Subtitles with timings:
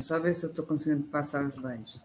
[0.00, 2.00] Só ver se eu estou conseguindo passar os slides.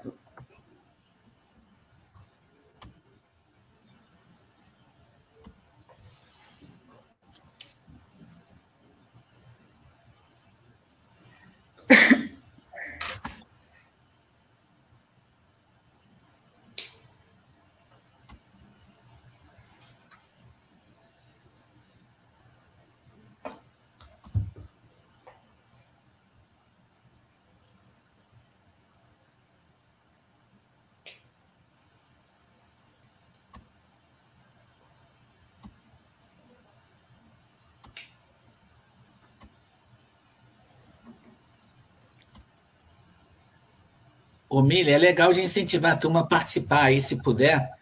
[44.58, 47.78] Ô, Milha, é legal de incentivar a turma a participar aí, se puder,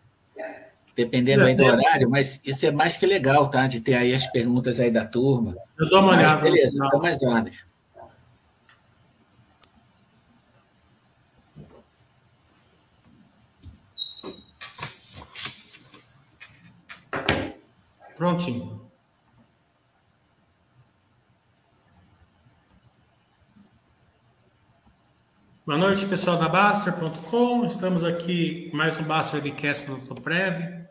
[0.93, 3.65] dependendo aí do horário, mas isso é mais que legal, tá?
[3.65, 5.55] De ter aí as perguntas aí da turma.
[5.79, 6.41] Eu dou uma mas, olhada.
[6.41, 7.63] Beleza, então mais ordens.
[18.17, 18.74] Prontinho.
[25.65, 27.65] Boa noite, pessoal da Baster.com.
[27.65, 30.85] Estamos aqui mais um Baster de para Prev.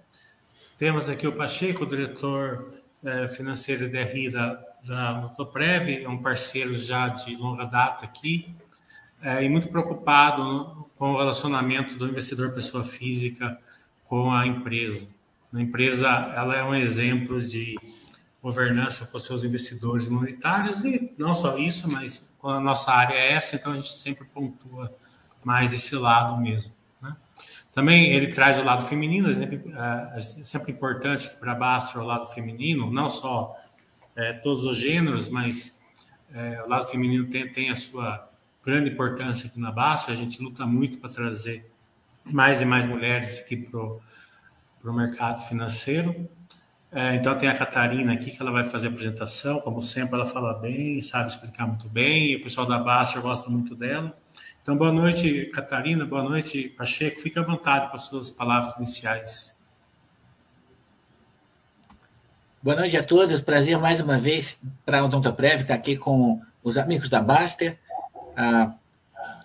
[0.77, 6.21] Temos aqui o Pacheco, o diretor é, financeiro de RI da, da Prev, é um
[6.21, 8.53] parceiro já de longa data aqui,
[9.23, 13.57] é, e muito preocupado com o relacionamento do investidor pessoa física
[14.07, 15.07] com a empresa.
[15.53, 17.77] A empresa ela é um exemplo de
[18.45, 23.57] governança com seus investidores monetários e não só isso, mas a nossa área é essa,
[23.57, 24.95] então a gente sempre pontua
[25.43, 26.75] mais esse lado mesmo.
[27.01, 27.17] Né?
[27.73, 29.75] Também ele traz o lado feminino, é sempre,
[30.15, 33.57] é sempre importante para a Bastra o lado feminino, não só
[34.15, 35.81] é, todos os gêneros, mas
[36.31, 38.31] é, o lado feminino tem, tem a sua
[38.63, 41.73] grande importância aqui na Bastra, a gente luta muito para trazer
[42.23, 46.29] mais e mais mulheres aqui para o mercado financeiro.
[46.97, 50.25] É, então tem a Catarina aqui que ela vai fazer a apresentação, como sempre ela
[50.25, 54.17] fala bem, sabe explicar muito bem, o pessoal da Baster gosta muito dela.
[54.63, 59.61] Então boa noite Catarina, boa noite Pacheco, fique à vontade com as suas palavras iniciais.
[62.63, 66.79] Boa noite a todos, prazer mais uma vez para o Odontoprev estar aqui com os
[66.79, 67.77] amigos da Baster,
[68.37, 68.73] a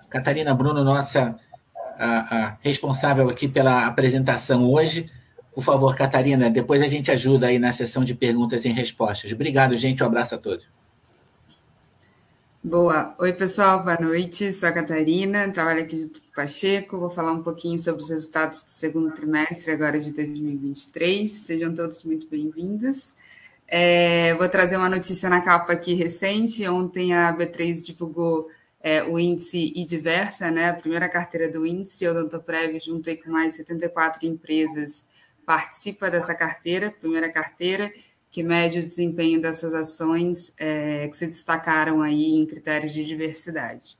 [0.07, 1.35] Catarina Bruno, nossa
[1.97, 5.09] a, a responsável aqui pela apresentação hoje,
[5.53, 9.31] por favor, Catarina, depois a gente ajuda aí na sessão de perguntas e respostas.
[9.31, 10.03] Obrigado, gente.
[10.03, 10.65] Um abraço a todos.
[12.63, 13.15] Boa.
[13.17, 13.83] Oi, pessoal.
[13.83, 14.51] Boa noite.
[14.51, 16.99] Sou a Catarina, trabalho aqui junto com o Pacheco.
[16.99, 21.31] Vou falar um pouquinho sobre os resultados do segundo trimestre agora de 2023.
[21.31, 23.13] Sejam todos muito bem-vindos.
[23.65, 26.67] É, vou trazer uma notícia na capa aqui recente.
[26.67, 28.49] Ontem a B3 divulgou
[28.81, 33.31] é, o índice IDiversa, né, a primeira carteira do índice, o Odontoprev, junto aí com
[33.31, 35.05] mais 74 empresas
[35.49, 37.91] participa dessa carteira, primeira carteira,
[38.29, 43.97] que mede o desempenho dessas ações é, que se destacaram aí em critérios de diversidade.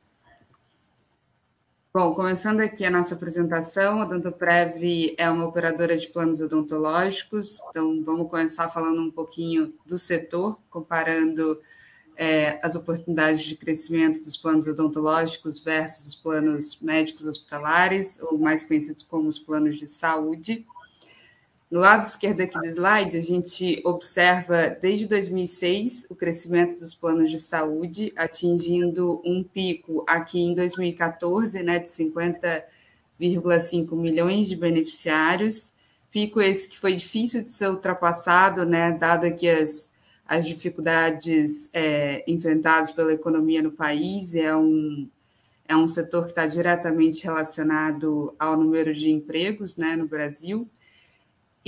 [1.92, 8.04] Bom, começando aqui a nossa apresentação, a Odontoprev é uma operadora de planos odontológicos, então
[8.04, 11.60] vamos começar falando um pouquinho do setor, comparando
[12.16, 18.64] é, as oportunidades de crescimento dos planos odontológicos versus os planos médicos hospitalares, ou mais
[18.64, 20.68] conhecidos como os planos de saúde.
[21.70, 27.30] No lado esquerdo aqui do slide, a gente observa desde 2006 o crescimento dos planos
[27.30, 35.72] de saúde, atingindo um pico aqui em 2014, né, de 50,5 milhões de beneficiários.
[36.10, 39.92] Pico esse que foi difícil de ser ultrapassado, né, dado que as,
[40.28, 44.36] as dificuldades é, enfrentadas pela economia no país.
[44.36, 45.08] É um,
[45.68, 50.68] é um setor que está diretamente relacionado ao número de empregos né, no Brasil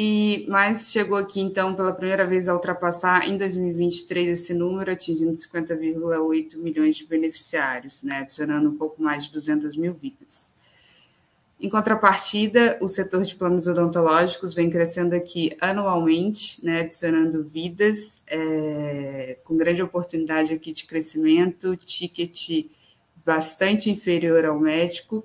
[0.03, 5.33] e mas chegou aqui então pela primeira vez a ultrapassar em 2023 esse número, atingindo
[5.33, 10.49] 50,8 milhões de beneficiários, né, adicionando um pouco mais de 200 mil vidas.
[11.59, 19.37] Em contrapartida, o setor de planos odontológicos vem crescendo aqui anualmente, né, adicionando vidas, é,
[19.43, 22.65] com grande oportunidade aqui de crescimento, ticket
[23.23, 25.23] bastante inferior ao médico,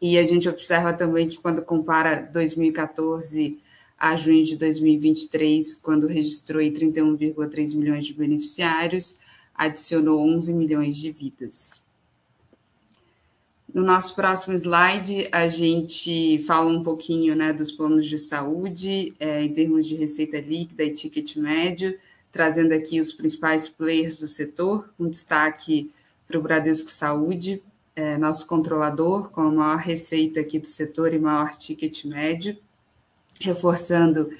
[0.00, 3.67] e a gente observa também que quando compara 2014
[3.98, 9.18] a junho de 2023, quando registrou 31,3 milhões de beneficiários,
[9.54, 11.82] adicionou 11 milhões de vidas.
[13.74, 19.42] No nosso próximo slide, a gente fala um pouquinho né, dos planos de saúde, é,
[19.42, 21.98] em termos de receita líquida e ticket médio,
[22.30, 25.90] trazendo aqui os principais players do setor, com destaque
[26.26, 27.62] para o Bradesco Saúde,
[27.94, 32.56] é nosso controlador, com a maior receita aqui do setor e maior ticket médio,
[33.40, 34.30] reforçando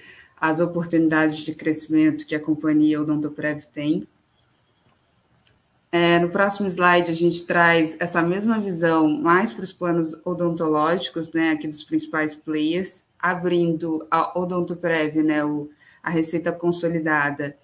[0.41, 4.07] as oportunidades de crescimento que a companhia Odontoprev tem.
[5.91, 11.33] É, no próximo slide, a gente traz essa mesma visão mais para os planos odontológicos,
[11.33, 15.71] né, aqui dos principais players, abrindo a Odontoprev, né, o,
[16.03, 17.57] a receita consolidada,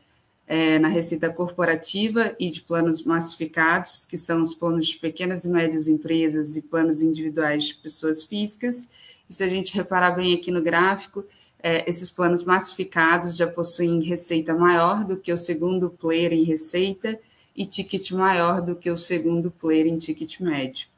[0.46, 5.48] é, na receita corporativa e de planos massificados, que são os planos de pequenas e
[5.48, 8.86] médias empresas e planos individuais de pessoas físicas.
[9.28, 11.24] E se a gente reparar bem aqui no gráfico,
[11.62, 17.18] é, esses planos massificados já possuem receita maior do que o segundo player em receita
[17.56, 20.88] e ticket maior do que o segundo player em ticket médio.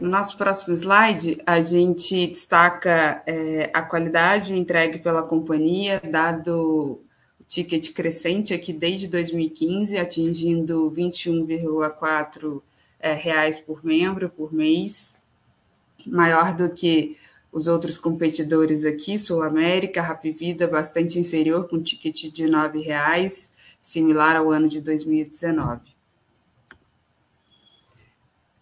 [0.00, 7.00] No nosso próximo slide, a gente destaca é, a qualidade entregue pela companhia, dado o
[7.46, 12.60] ticket crescente aqui desde 2015, atingindo 21,4
[13.04, 15.14] é, reais por membro por mês,
[16.06, 17.18] maior do que
[17.52, 24.36] os outros competidores aqui, Sul América, Rapvida, bastante inferior, com ticket de R$ reais, similar
[24.36, 25.82] ao ano de 2019.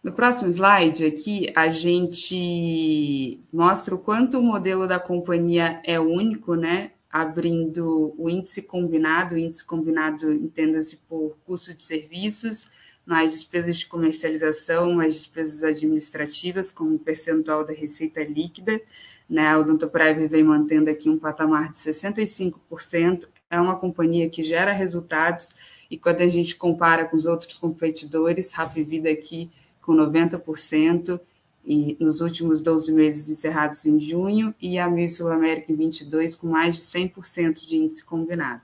[0.03, 6.57] No próximo slide aqui, a gente mostra o quanto o modelo da companhia é único,
[6.57, 6.91] né?
[7.09, 12.69] Abrindo o índice combinado, o índice combinado entenda-se por custo de serviços,
[13.05, 18.81] mais despesas de comercialização, mais despesas administrativas, como percentual da receita líquida.
[19.29, 19.47] Né?
[19.49, 23.29] A vem mantendo aqui um patamar de 65%.
[23.51, 25.53] É uma companhia que gera resultados
[25.91, 29.51] e quando a gente compara com os outros competidores, Rapvida aqui
[29.83, 31.21] com 90%,
[31.65, 36.35] e nos últimos 12 meses encerrados em junho, e a Miss Sul América em 22,
[36.35, 38.63] com mais de 100% de índice combinado.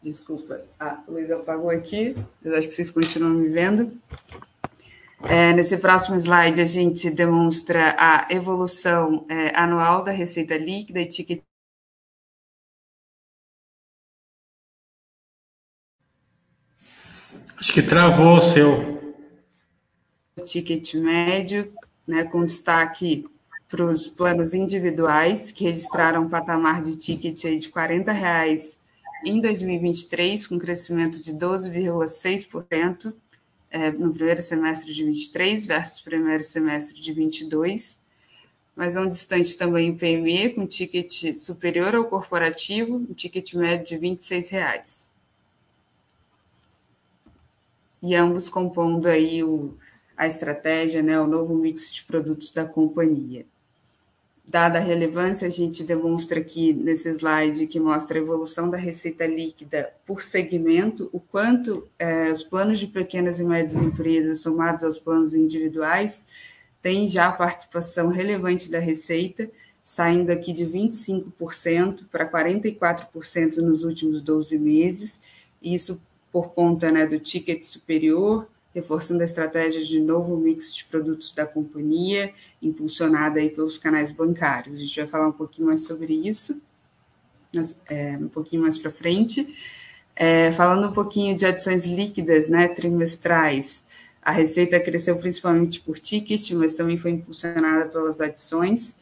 [0.00, 4.00] Desculpa, a Luísa apagou aqui, mas acho que vocês continuam me vendo.
[5.24, 11.06] É, nesse próximo slide, a gente demonstra a evolução é, anual da receita líquida e
[11.06, 11.42] ticket
[17.56, 19.16] Acho que travou o seu.
[20.44, 21.72] Ticket médio,
[22.06, 23.26] né, com destaque
[23.68, 28.78] para os planos individuais, que registraram um patamar de ticket aí de 40 reais
[29.24, 33.12] em 2023, com crescimento de 12,6%
[33.70, 38.00] é, no primeiro semestre de 23 versus primeiro semestre de 22.
[38.74, 43.96] Mas não distante também o PME, com ticket superior ao corporativo, um ticket médio de
[43.98, 45.10] 26 reais
[48.02, 49.74] e ambos compondo aí o,
[50.16, 53.44] a estratégia, né, o novo mix de produtos da companhia.
[54.48, 59.26] Dada a relevância, a gente demonstra aqui nesse slide que mostra a evolução da receita
[59.26, 64.98] líquida por segmento, o quanto é, os planos de pequenas e médias empresas somados aos
[64.98, 66.24] planos individuais
[66.80, 69.50] têm já participação relevante da receita,
[69.84, 75.20] saindo aqui de 25% para 44% nos últimos 12 meses,
[75.62, 76.00] isso
[76.32, 78.48] por conta né, do ticket superior,
[78.78, 82.32] reforçando a estratégia de novo mix de produtos da companhia,
[82.62, 84.76] impulsionada aí pelos canais bancários.
[84.76, 86.60] A gente vai falar um pouquinho mais sobre isso,
[87.54, 89.52] mas, é, um pouquinho mais para frente.
[90.14, 93.84] É, falando um pouquinho de adições líquidas, né, trimestrais,
[94.22, 98.96] a receita cresceu principalmente por ticket, mas também foi impulsionada pelas adições.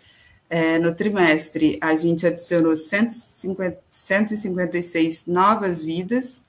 [0.49, 6.46] É, no trimestre, a gente adicionou 150, 156 novas vidas,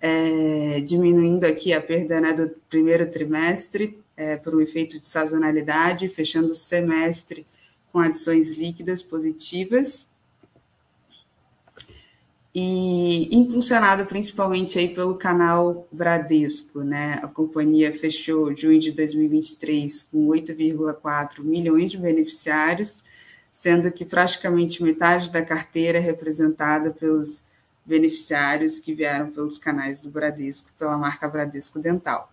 [0.00, 6.08] é, diminuindo aqui a perda né, do primeiro trimestre é, por um efeito de sazonalidade,
[6.08, 7.46] fechando o semestre
[7.92, 10.08] com adições líquidas positivas
[12.60, 17.20] e impulsionado principalmente aí pelo canal Bradesco, né?
[17.22, 23.04] A companhia fechou junho de 2023 com 8,4 milhões de beneficiários,
[23.52, 27.44] sendo que praticamente metade da carteira é representada pelos
[27.88, 32.30] beneficiários que vieram pelos canais do Bradesco, pela marca Bradesco Dental.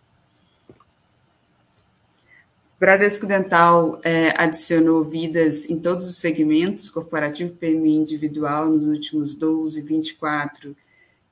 [2.77, 9.81] Bradesco Dental é, adicionou vidas em todos os segmentos, corporativo, PMI individual, nos últimos 12,
[9.81, 10.75] 24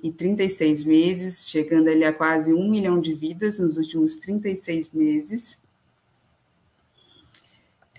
[0.01, 5.61] e 36 meses, chegando ali a quase um milhão de vidas nos últimos 36 meses.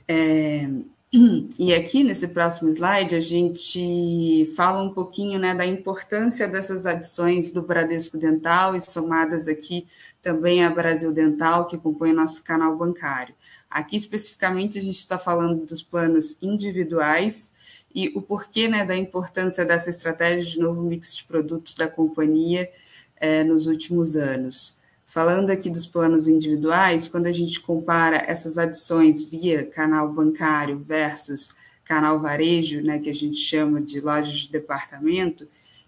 [0.09, 0.69] É,
[1.59, 7.53] e aqui nesse próximo slide a gente fala um pouquinho né, da importância dessas adições
[7.53, 9.87] do Bradesco Dental e somadas aqui
[10.21, 13.35] também a Brasil Dental, que compõe nosso canal bancário.
[13.71, 17.53] Aqui especificamente a gente está falando dos planos individuais
[17.95, 22.69] e o porquê né, da importância dessa estratégia de novo mix de produtos da companhia
[23.17, 24.77] é, nos últimos anos.
[25.15, 31.51] Falando aqui dos planos individuais, quando a gente compara essas adições via canal bancário versus
[31.85, 35.47] canal varejo, né, que a gente chama de lojas de departamento,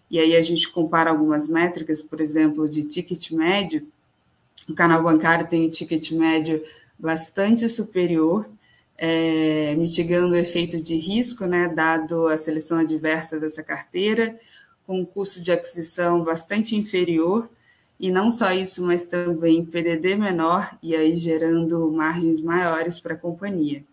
[0.08, 3.88] e aí a gente compara algumas métricas, por exemplo, de ticket médio,
[4.68, 6.62] o canal bancário tem um ticket médio
[6.96, 8.48] bastante superior,
[8.96, 14.38] é, mitigando o efeito de risco, né, dado a seleção adversa dessa carteira,
[14.86, 17.50] com um custo de aquisição bastante inferior,
[17.98, 23.18] e não só isso, mas também PDD menor, e aí gerando margens maiores para a
[23.18, 23.84] companhia.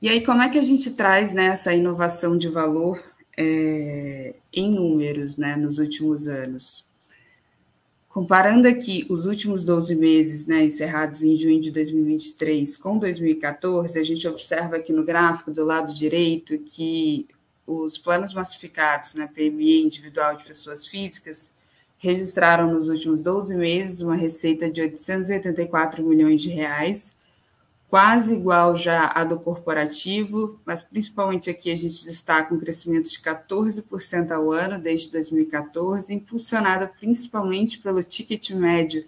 [0.00, 3.00] E aí, como é que a gente traz né, essa inovação de valor
[3.36, 6.84] é, em números né, nos últimos anos?
[8.08, 14.02] Comparando aqui os últimos 12 meses, né, encerrados em junho de 2023 com 2014, a
[14.02, 17.26] gente observa aqui no gráfico do lado direito que
[17.66, 21.50] os planos massificados na né, PME individual de pessoas físicas
[22.02, 27.16] registraram nos últimos 12 meses uma receita de 884 milhões de reais,
[27.88, 33.20] quase igual já à do corporativo, mas principalmente aqui a gente destaca um crescimento de
[33.20, 39.04] 14% ao ano desde 2014, impulsionada principalmente pelo ticket médio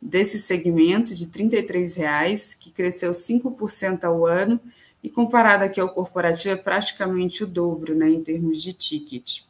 [0.00, 4.58] desse segmento de R$ 33,00, que cresceu 5% ao ano,
[5.02, 9.40] e comparado aqui ao corporativo é praticamente o dobro né, em termos de ticket.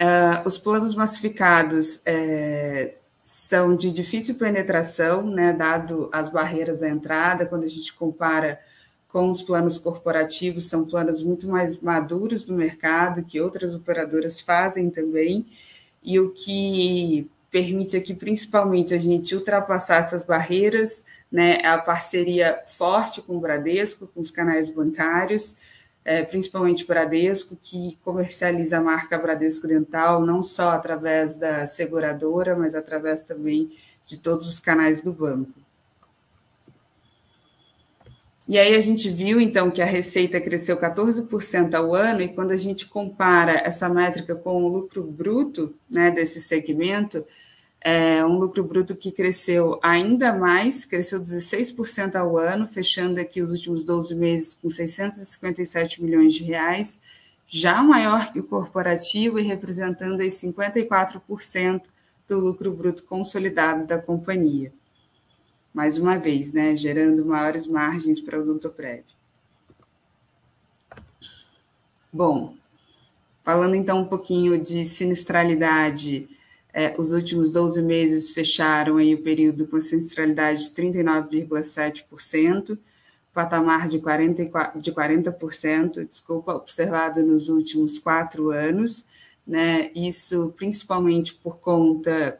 [0.00, 7.46] Uh, os planos massificados é, são de difícil penetração, né, dado as barreiras à entrada,
[7.46, 8.60] quando a gente compara
[9.08, 14.90] com os planos corporativos, são planos muito mais maduros no mercado, que outras operadoras fazem
[14.90, 15.46] também,
[16.02, 21.02] e o que permite aqui principalmente a gente ultrapassar essas barreiras,
[21.36, 25.54] né, a parceria forte com o Bradesco, com os canais bancários,
[26.02, 32.74] é, principalmente Bradesco, que comercializa a marca Bradesco Dental, não só através da seguradora, mas
[32.74, 33.70] através também
[34.06, 35.52] de todos os canais do banco.
[38.48, 42.52] E aí a gente viu, então, que a receita cresceu 14% ao ano, e quando
[42.52, 47.26] a gente compara essa métrica com o lucro bruto né, desse segmento,
[47.88, 53.52] é um lucro bruto que cresceu ainda mais, cresceu 16% ao ano, fechando aqui os
[53.52, 57.00] últimos 12 meses com 657 milhões de reais,
[57.46, 61.82] já maior que o corporativo e representando aí 54%
[62.26, 64.72] do lucro bruto consolidado da companhia.
[65.72, 69.04] Mais uma vez, né, gerando maiores margens para o Odontoprev.
[72.12, 72.56] Bom,
[73.44, 76.28] falando então um pouquinho de sinistralidade
[76.78, 82.78] é, os últimos 12 meses fecharam aí o período com sinistralidade de 39,7%,
[83.32, 89.06] patamar de 40%, de 40% desculpa, observado nos últimos quatro anos,
[89.46, 89.90] né?
[89.94, 92.38] Isso principalmente por conta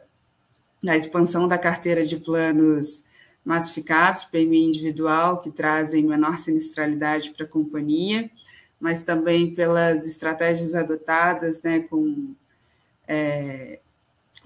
[0.83, 3.03] da expansão da carteira de planos
[3.43, 8.29] massificados, PMI individual, que trazem menor sinistralidade para a companhia,
[8.79, 12.35] mas também pelas estratégias adotadas, né, com
[13.07, 13.79] é,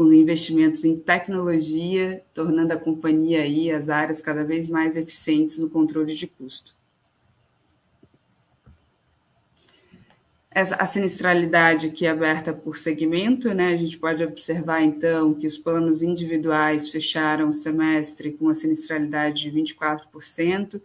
[0.01, 5.70] com investimentos em tecnologia, tornando a companhia aí as áreas cada vez mais eficientes no
[5.70, 6.75] controle de custo.
[10.53, 13.67] a sinistralidade aqui é aberta por segmento, né?
[13.67, 19.43] A gente pode observar então que os planos individuais fecharam o semestre com uma sinistralidade
[19.43, 20.81] de 24%,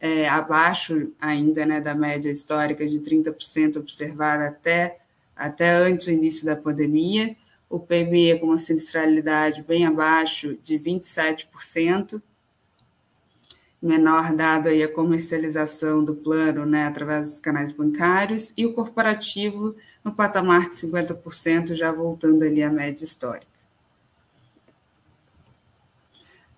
[0.00, 4.98] é, abaixo ainda né, da média histórica de 30% observada até,
[5.36, 7.36] até antes do início da pandemia
[7.70, 12.20] o PME com uma sinistralidade bem abaixo de 27%,
[13.80, 19.76] menor dado aí a comercialização do plano né, através dos canais bancários, e o corporativo
[20.04, 23.46] no patamar de 50%, já voltando ali à média histórica.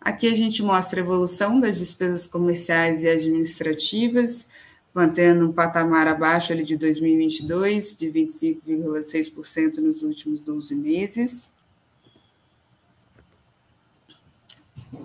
[0.00, 4.46] Aqui a gente mostra a evolução das despesas comerciais e administrativas,
[4.94, 11.50] mantendo um patamar abaixo ali de 2022, de 25,6% nos últimos 12 meses.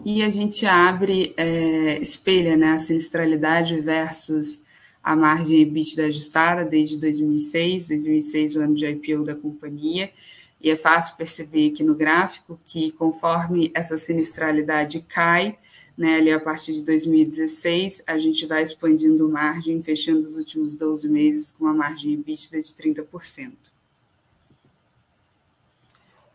[0.03, 4.61] E a gente abre, é, espelha né, a sinistralidade versus
[5.01, 10.11] a margem EBITDA ajustada desde 2006, 2006 o ano de IPO da companhia,
[10.59, 15.57] e é fácil perceber aqui no gráfico que conforme essa sinistralidade cai,
[15.97, 21.09] né, ali a partir de 2016, a gente vai expandindo margem, fechando os últimos 12
[21.09, 23.53] meses com uma margem EBITDA de 30%.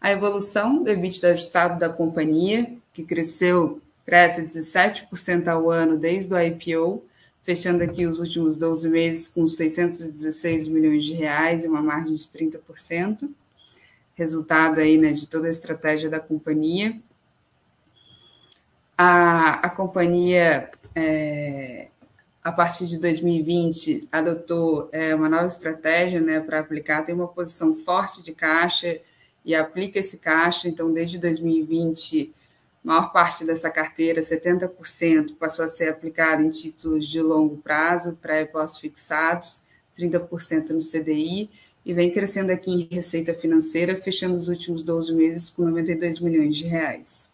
[0.00, 6.40] A evolução do EBITDA ajustado da companhia, que cresceu, cresce 17% ao ano desde o
[6.40, 7.04] IPO,
[7.40, 12.22] fechando aqui os últimos 12 meses com 616 milhões de reais e uma margem de
[12.24, 13.28] 30%,
[14.14, 16.96] resultado aí né, de toda a estratégia da companhia.
[18.96, 21.88] A, a companhia, é,
[22.42, 27.74] a partir de 2020, adotou é, uma nova estratégia né, para aplicar, tem uma posição
[27.74, 29.00] forte de caixa
[29.44, 32.34] e aplica esse caixa, então desde 2020
[32.82, 38.42] maior parte dessa carteira, 70%, passou a ser aplicada em títulos de longo prazo, pré
[38.42, 39.62] e pós-fixados,
[39.96, 41.48] 30% no CDI,
[41.84, 46.56] e vem crescendo aqui em receita financeira, fechando os últimos 12 meses com 92 milhões
[46.56, 47.30] de reais.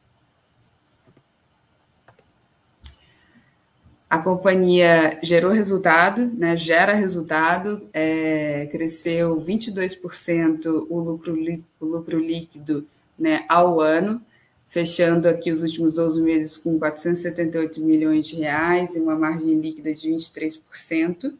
[4.08, 11.36] A companhia gerou resultado, né, gera resultado, é, cresceu 22% o lucro,
[11.78, 12.86] o lucro líquido
[13.18, 14.22] né, ao ano,
[14.66, 19.92] fechando aqui os últimos 12 meses com 478 milhões de reais e uma margem líquida
[19.92, 21.34] de 23%.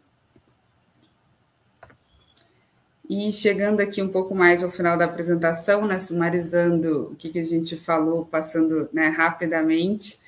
[3.09, 7.39] E chegando aqui um pouco mais ao final da apresentação, né, sumarizando o que, que
[7.39, 10.19] a gente falou, passando né, rapidamente,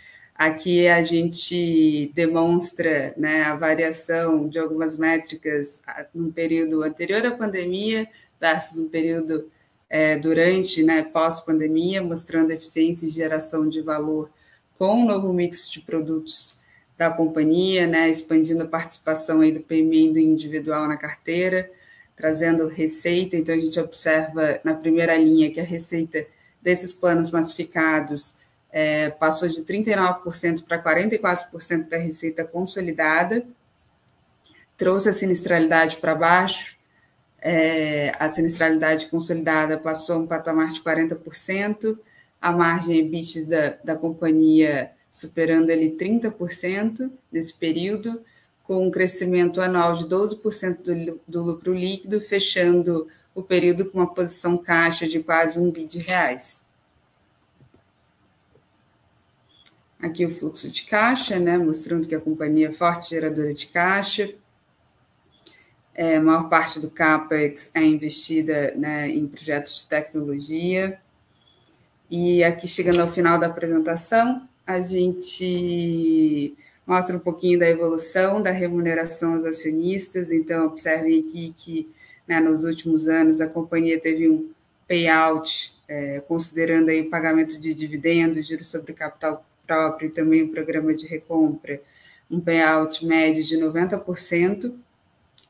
[0.41, 5.83] aqui a gente demonstra né, a variação de algumas métricas
[6.15, 8.09] no período anterior à pandemia
[8.41, 9.51] versus um período
[9.91, 14.31] é, durante, né, pós-pandemia, mostrando eficiência e geração de valor
[14.79, 16.59] com um novo mix de produtos
[16.97, 21.71] da companhia, né, expandindo a participação aí do PMI do individual na carteira,
[22.17, 23.37] trazendo receita.
[23.37, 26.27] Então, a gente observa na primeira linha que a receita
[26.63, 28.40] desses planos massificados
[28.73, 33.45] é, passou de 39% para 44% da receita consolidada,
[34.77, 36.77] trouxe a sinistralidade para baixo,
[37.43, 41.99] é, a sinistralidade consolidada passou a um patamar de 40%,
[42.41, 48.23] a margem EBITDA da, da companhia superando ali 30% nesse período,
[48.63, 54.15] com um crescimento anual de 12% do, do lucro líquido, fechando o período com uma
[54.15, 56.63] posição caixa de quase um bi de reais.
[60.03, 64.33] Aqui o fluxo de caixa, né, mostrando que a companhia é forte geradora de caixa,
[65.95, 70.99] é, a maior parte do CAPEX é investida né, em projetos de tecnologia.
[72.09, 78.51] E aqui, chegando ao final da apresentação, a gente mostra um pouquinho da evolução da
[78.51, 80.33] remuneração aos acionistas.
[80.33, 81.89] Então, observem aqui que
[82.27, 84.51] né, nos últimos anos a companhia teve um
[84.89, 90.49] payout, é, considerando aí o pagamento de dividendos, juros sobre capital próprio e também o
[90.49, 91.81] programa de recompra,
[92.29, 94.75] um payout médio de 90%.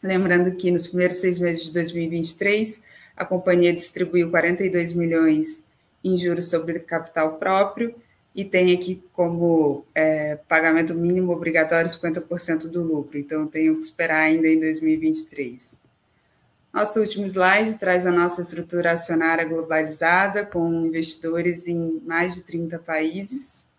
[0.02, 2.82] Lembrando que nos primeiros seis meses de 2023,
[3.16, 5.64] a companhia distribuiu 42 milhões
[6.04, 7.94] em juros sobre capital próprio
[8.34, 13.18] e tem aqui como é, pagamento mínimo obrigatório 50% do lucro.
[13.18, 15.78] Então, tenho que esperar ainda em 2023.
[16.72, 22.78] Nosso último slide traz a nossa estrutura acionária globalizada, com investidores em mais de 30
[22.78, 23.69] países.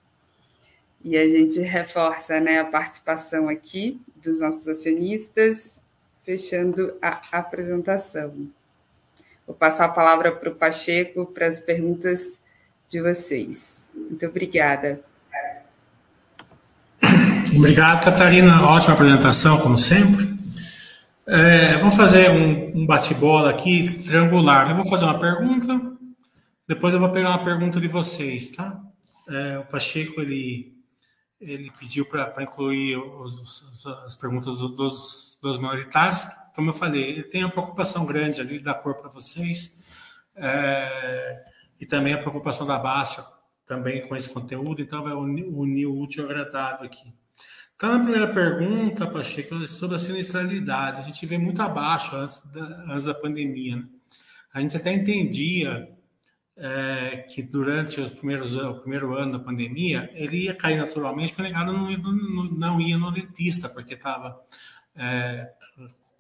[1.04, 5.80] E a gente reforça né, a participação aqui dos nossos acionistas
[6.24, 8.48] fechando a apresentação.
[9.46, 12.40] Vou passar a palavra para o Pacheco para as perguntas
[12.88, 13.86] de vocês.
[13.94, 15.02] Muito obrigada.
[17.56, 18.64] Obrigado, Catarina.
[18.66, 20.32] Ótima apresentação, como sempre.
[21.28, 24.70] É, vamos fazer um, um bate-bola aqui, triangular.
[24.70, 25.80] Eu vou fazer uma pergunta,
[26.68, 28.80] depois eu vou pegar uma pergunta de vocês, tá?
[29.30, 30.71] É, o Pacheco, ele,
[31.42, 36.26] ele pediu para incluir os, as perguntas dos, dos minoritários,
[36.56, 39.84] como eu falei, tem uma preocupação grande ali da cor para vocês,
[40.36, 41.44] é,
[41.80, 43.26] e também a preocupação da Baixa,
[43.66, 47.14] também com esse conteúdo, então vai unir, unir o útil ao agradável aqui.
[47.76, 51.00] Então, na primeira pergunta, Pacheco, é sobre a sinistralidade.
[51.00, 53.78] A gente vê muito abaixo antes da, antes da pandemia.
[53.78, 53.88] Né?
[54.54, 55.90] A gente até entendia
[56.58, 61.42] é, que durante os primeiros, o primeiro ano da pandemia, ele ia cair naturalmente, porque
[61.42, 64.40] o negado não, não, não ia no dentista, porque estava
[64.96, 65.52] é,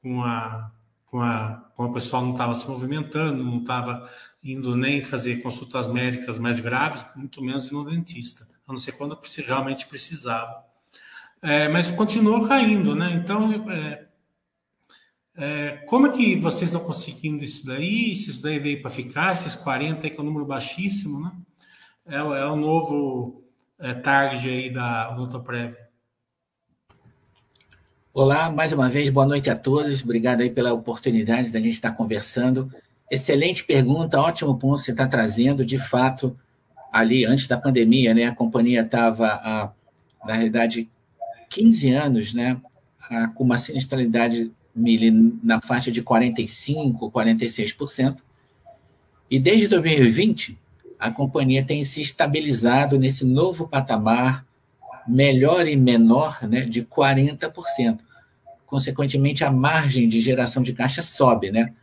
[0.01, 0.71] com, a,
[1.05, 4.09] com, a, com o pessoal não estava se movimentando, não estava
[4.43, 9.17] indo nem fazer consultas médicas mais graves, muito menos no dentista, a não ser quando
[9.45, 10.65] realmente precisava.
[11.41, 13.13] É, mas continuou caindo, né?
[13.13, 14.05] Então, é,
[15.37, 18.13] é, como é que vocês estão conseguindo isso daí?
[18.15, 21.31] Se isso daí veio para ficar, esses 40 que é um número baixíssimo, né?
[22.05, 23.43] É, é o novo
[23.79, 25.75] é, target aí da Lutoprev.
[28.13, 30.03] Olá, mais uma vez, boa noite a todos.
[30.03, 32.69] Obrigado aí pela oportunidade da gente estar conversando.
[33.09, 35.63] Excelente pergunta, ótimo ponto que você está trazendo.
[35.63, 36.37] De fato,
[36.91, 39.73] ali antes da pandemia, né, a companhia estava,
[40.25, 40.89] na realidade,
[41.49, 42.59] 15 anos, né,
[43.33, 48.17] com uma sinistralidade na faixa de 45%, 46%.
[49.29, 50.57] E desde 2020,
[50.99, 54.45] a companhia tem se estabilizado nesse novo patamar
[55.07, 57.99] melhor e menor né, de 40%.
[58.65, 61.73] Consequentemente, a margem de geração de caixa sobe né,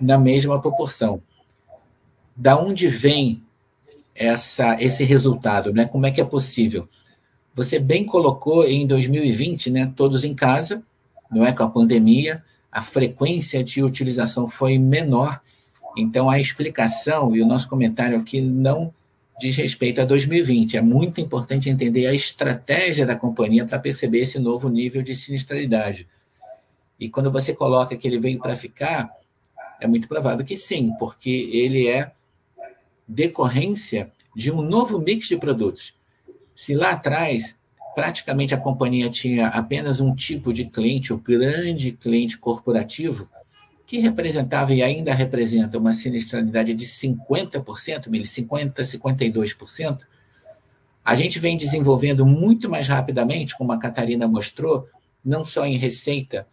[0.00, 1.22] na mesma proporção.
[2.36, 3.42] Da onde vem
[4.14, 5.72] essa, esse resultado?
[5.72, 5.86] Né?
[5.86, 6.88] Como é que é possível?
[7.54, 10.82] Você bem colocou em 2020, né, todos em casa,
[11.30, 15.40] não é com a pandemia, a frequência de utilização foi menor.
[15.96, 18.92] Então, a explicação e o nosso comentário aqui não
[19.38, 20.76] diz respeito a 2020.
[20.76, 26.06] É muito importante entender a estratégia da companhia para perceber esse novo nível de sinistralidade.
[26.98, 29.10] E quando você coloca que ele veio para ficar,
[29.80, 32.12] é muito provável que sim, porque ele é
[33.06, 35.94] decorrência de um novo mix de produtos.
[36.54, 37.54] Se lá atrás
[37.96, 43.26] praticamente a companhia tinha apenas um tipo de cliente, o grande cliente corporativo,
[43.86, 50.00] que representava e ainda representa uma sinistralidade de 50%, 50%, 52%,
[51.02, 54.86] a gente vem desenvolvendo muito mais rapidamente, como a Catarina mostrou,
[55.24, 56.46] não só em receita,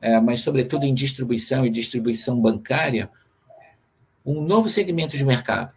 [0.00, 3.08] é, mas sobretudo em distribuição e distribuição bancária,
[4.26, 5.70] um novo segmento de mercado.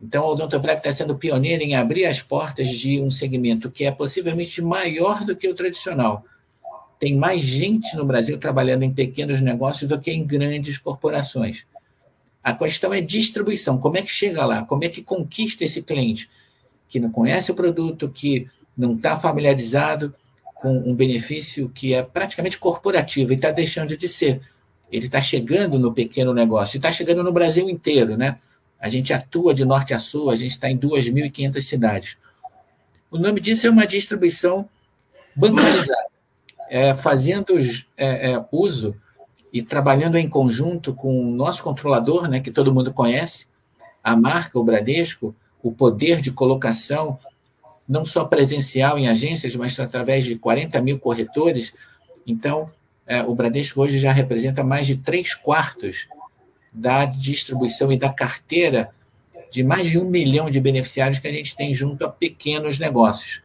[0.00, 3.90] Então, a Odontoprev está sendo pioneira em abrir as portas de um segmento que é
[3.90, 6.24] possivelmente maior do que o tradicional.
[6.98, 11.64] Tem mais gente no Brasil trabalhando em pequenos negócios do que em grandes corporações.
[12.42, 13.78] A questão é distribuição.
[13.78, 14.64] Como é que chega lá?
[14.64, 16.28] Como é que conquista esse cliente
[16.88, 20.14] que não conhece o produto, que não está familiarizado
[20.54, 24.40] com um benefício que é praticamente corporativo e está deixando de ser.
[24.90, 28.38] Ele está chegando no pequeno negócio, e está chegando no Brasil inteiro, né?
[28.80, 32.16] A gente atua de norte a sul, a gente está em 2.500 cidades.
[33.10, 34.68] O nome disso é uma distribuição
[35.34, 36.06] bancarizada,
[36.68, 37.58] é, fazendo
[37.96, 38.94] é, é, uso
[39.52, 43.46] e trabalhando em conjunto com o nosso controlador, né, que todo mundo conhece,
[44.04, 47.18] a marca, o Bradesco, o poder de colocação,
[47.88, 51.72] não só presencial em agências, mas através de 40 mil corretores.
[52.26, 52.70] Então,
[53.06, 56.06] é, o Bradesco hoje já representa mais de três quartos
[56.78, 58.90] da distribuição e da carteira
[59.50, 63.42] de mais de um milhão de beneficiários que a gente tem junto a pequenos negócios.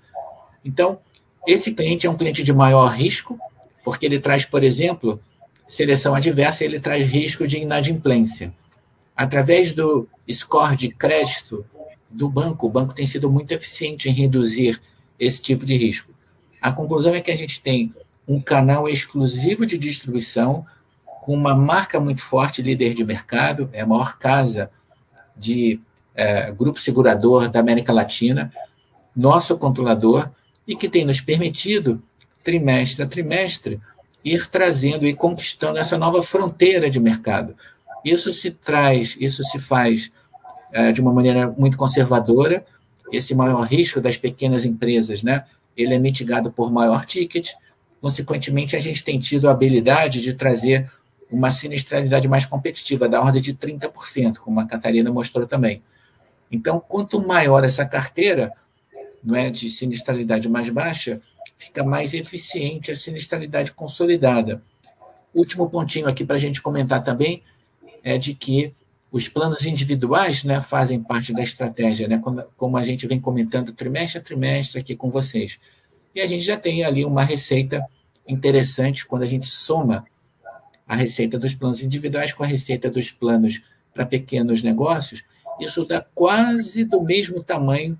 [0.63, 0.99] Então,
[1.47, 3.39] esse cliente é um cliente de maior risco,
[3.83, 5.19] porque ele traz, por exemplo,
[5.67, 8.53] seleção adversa, ele traz risco de inadimplência.
[9.15, 11.65] Através do score de crédito
[12.09, 14.79] do banco, o banco tem sido muito eficiente em reduzir
[15.19, 16.13] esse tipo de risco.
[16.61, 17.93] A conclusão é que a gente tem
[18.27, 20.65] um canal exclusivo de distribuição
[21.23, 24.69] com uma marca muito forte, líder de mercado, é a maior casa
[25.37, 25.79] de
[26.13, 28.51] é, grupo segurador da América Latina,
[29.15, 30.29] nosso controlador,
[30.67, 32.03] e que tem nos permitido,
[32.43, 33.79] trimestre a trimestre,
[34.23, 37.55] ir trazendo e conquistando essa nova fronteira de mercado.
[38.03, 40.11] Isso se traz, isso se faz
[40.73, 42.65] é, de uma maneira muito conservadora.
[43.13, 45.45] Esse maior risco das pequenas empresas, né?
[45.77, 47.51] Ele é mitigado por maior ticket.
[48.01, 50.91] Consequentemente, a gente tem tido a habilidade de trazer
[51.31, 55.81] uma sinistralidade mais competitiva, da ordem de 30%, como a Catarina mostrou também.
[56.51, 58.53] Então, quanto maior essa carteira
[59.23, 61.21] não é, de sinistralidade mais baixa,
[61.57, 64.61] fica mais eficiente a sinistralidade consolidada.
[65.33, 67.41] Último pontinho aqui para a gente comentar também
[68.03, 68.73] é de que
[69.11, 72.21] os planos individuais né, fazem parte da estratégia, né,
[72.57, 75.59] como a gente vem comentando trimestre a trimestre aqui com vocês.
[76.13, 77.85] E a gente já tem ali uma receita
[78.27, 80.05] interessante quando a gente soma
[80.87, 83.61] a receita dos planos individuais com a receita dos planos
[83.93, 85.23] para pequenos negócios,
[85.59, 87.97] isso dá quase do mesmo tamanho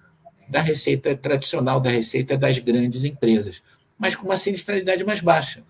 [0.48, 3.62] da receita tradicional, da receita das grandes empresas,
[3.98, 5.64] mas com uma sinistralidade mais baixa.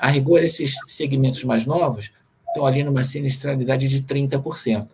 [0.00, 2.10] A rigor, esses segmentos mais novos
[2.48, 4.88] estão ali numa sinistralidade de 30%.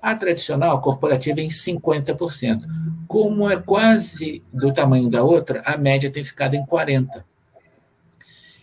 [0.00, 2.62] A tradicional, a corporativa, é em 50%.
[3.06, 7.22] Como é quase do tamanho da outra, a média tem ficado em 40%.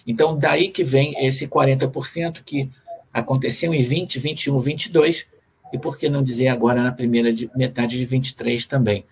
[0.10, 2.68] Então, daí que vem esse 40% que
[3.14, 5.28] aconteceu em 20, 21, 22,
[5.72, 9.06] e por que não dizer agora na primeira metade de 23 também.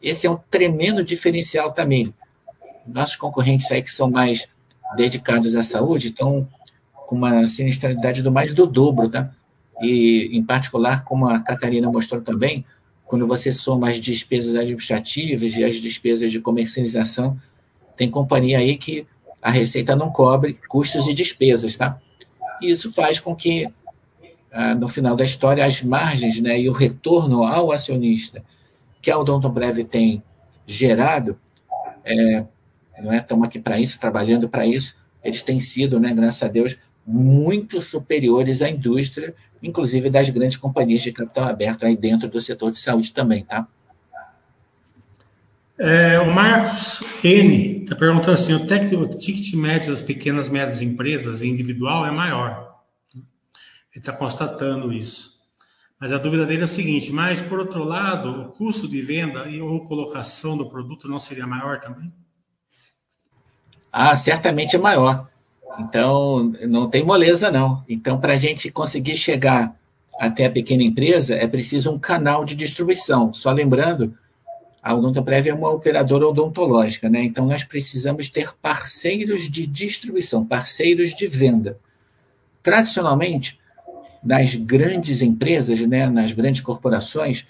[0.00, 2.14] Esse é um tremendo diferencial também.
[2.86, 4.48] Nossos concorrentes aí que são mais
[4.96, 6.48] dedicados à saúde estão
[7.06, 9.30] com uma sinistralidade do mais do dobro, tá?
[9.82, 12.64] E, em particular, como a Catarina mostrou também,
[13.04, 17.38] quando você soma as despesas administrativas e as despesas de comercialização,
[17.94, 19.06] tem companhia aí que
[19.44, 22.00] a receita não cobre custos e despesas, tá?
[22.62, 23.70] Isso faz com que,
[24.50, 28.42] ah, no final da história, as margens né, e o retorno ao acionista
[29.02, 30.22] que a Odontoprev tem
[30.66, 31.38] gerado,
[32.06, 32.42] é,
[33.02, 33.18] não é?
[33.18, 37.82] Estamos aqui para isso, trabalhando para isso, eles têm sido, né, graças a Deus, muito
[37.82, 42.78] superiores à indústria, inclusive das grandes companhias de capital aberto aí dentro do setor de
[42.78, 43.68] saúde também, tá?
[45.78, 50.52] É, o Marcos N está perguntando assim: o, tec, o ticket médio das pequenas e
[50.52, 52.80] médias empresas individual é maior.
[53.14, 53.24] Ele
[53.96, 55.34] está constatando isso.
[55.98, 59.48] Mas a dúvida dele é o seguinte: mas por outro lado, o custo de venda
[59.48, 62.12] e ou colocação do produto não seria maior também?
[63.90, 65.28] Ah, certamente é maior.
[65.78, 67.84] Então, não tem moleza, não.
[67.88, 69.74] Então, para a gente conseguir chegar
[70.20, 73.32] até a pequena empresa, é preciso um canal de distribuição.
[73.32, 74.16] Só lembrando
[74.84, 77.24] a Odontoprev é uma operadora odontológica, né?
[77.24, 81.78] Então nós precisamos ter parceiros de distribuição, parceiros de venda.
[82.62, 83.58] Tradicionalmente,
[84.22, 87.46] nas grandes empresas, né, nas grandes corporações,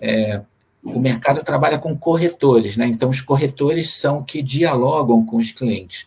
[0.00, 0.40] é,
[0.82, 2.86] o mercado trabalha com corretores, né?
[2.86, 6.06] Então os corretores são que dialogam com os clientes.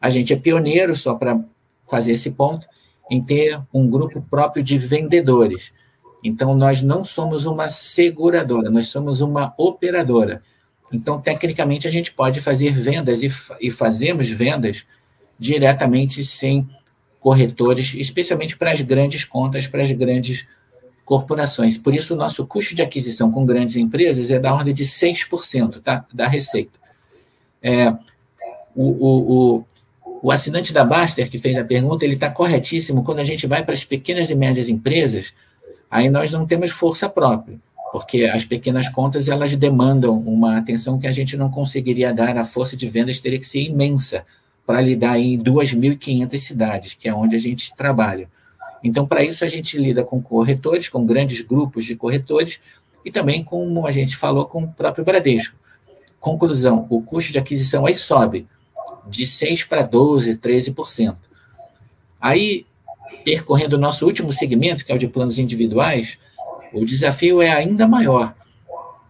[0.00, 1.38] A gente é pioneiro, só para
[1.86, 2.66] fazer esse ponto,
[3.10, 5.70] em ter um grupo próprio de vendedores.
[6.24, 10.42] Então, nós não somos uma seguradora, nós somos uma operadora.
[10.90, 14.86] Então, tecnicamente, a gente pode fazer vendas e, e fazemos vendas
[15.38, 16.66] diretamente sem
[17.20, 20.46] corretores, especialmente para as grandes contas, para as grandes
[21.04, 21.76] corporações.
[21.76, 25.82] Por isso, o nosso custo de aquisição com grandes empresas é da ordem de 6%
[25.82, 26.06] tá?
[26.12, 26.78] da receita.
[27.62, 27.90] É,
[28.74, 29.64] o, o, o,
[30.22, 33.04] o assinante da Baster, que fez a pergunta, ele está corretíssimo.
[33.04, 35.34] Quando a gente vai para as pequenas e médias empresas,
[35.94, 37.56] aí nós não temos força própria,
[37.92, 42.44] porque as pequenas contas elas demandam uma atenção que a gente não conseguiria dar, a
[42.44, 44.26] força de vendas teria que ser imensa
[44.66, 48.28] para lidar em 2.500 cidades, que é onde a gente trabalha.
[48.82, 52.60] Então, para isso, a gente lida com corretores, com grandes grupos de corretores,
[53.04, 55.56] e também, como a gente falou, com o próprio Bradesco.
[56.18, 58.48] Conclusão: o custo de aquisição aí sobe
[59.06, 61.14] de 6% para 12%, 13%.
[62.20, 62.66] Aí,
[63.24, 66.18] percorrendo o nosso último segmento, que é o de planos individuais,
[66.72, 68.34] o desafio é ainda maior.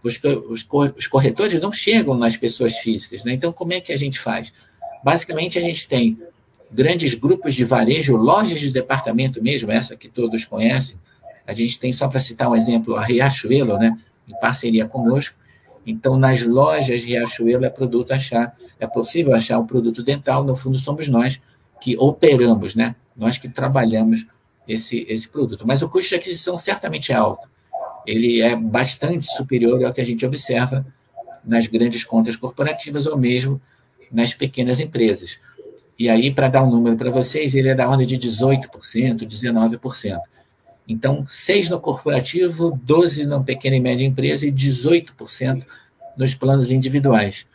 [0.01, 3.33] Os, os, os corretores não chegam nas pessoas físicas, né?
[3.33, 4.53] Então, como é que a gente faz?
[5.03, 6.17] Basicamente, a gente tem
[6.71, 10.95] grandes grupos de varejo, lojas de departamento mesmo, essa que todos conhecem.
[11.45, 13.97] A gente tem, só para citar um exemplo, a Riachuelo, né?
[14.27, 15.35] Em parceria conosco.
[15.85, 20.77] Então, nas lojas Riachuelo é produto achar, é possível achar o produto dental, no fundo
[20.77, 21.39] somos nós
[21.81, 22.95] que operamos, né?
[23.15, 24.25] Nós que trabalhamos
[24.67, 25.65] esse, esse produto.
[25.65, 27.47] Mas o custo de aquisição certamente é alto.
[28.05, 30.85] Ele é bastante superior ao que a gente observa
[31.43, 33.61] nas grandes contas corporativas ou mesmo
[34.11, 35.39] nas pequenas empresas.
[35.97, 40.19] E aí, para dar um número para vocês, ele é da ordem de 18%, 19%.
[40.87, 45.65] Então, 6% no corporativo, 12% na pequena e média empresa e 18%
[46.17, 47.45] nos planos individuais.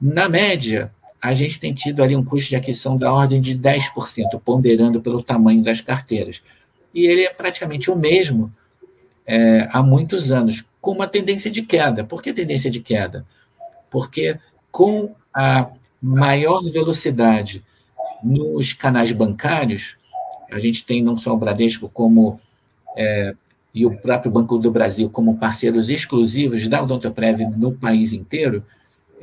[0.00, 4.40] Na média, a gente tem tido ali um custo de aquisição da ordem de 10%,
[4.44, 6.42] ponderando pelo tamanho das carteiras.
[6.92, 8.52] E ele é praticamente o mesmo
[9.24, 12.02] é, há muitos anos, com uma tendência de queda.
[12.02, 13.24] Por que tendência de queda?
[13.88, 14.36] Porque
[14.72, 15.70] com a
[16.02, 17.62] maior velocidade
[18.22, 19.96] nos canais bancários,
[20.50, 22.40] a gente tem não só o Bradesco como
[22.96, 23.32] é,
[23.72, 28.64] e o próprio Banco do Brasil como parceiros exclusivos da Odontoprev no país inteiro,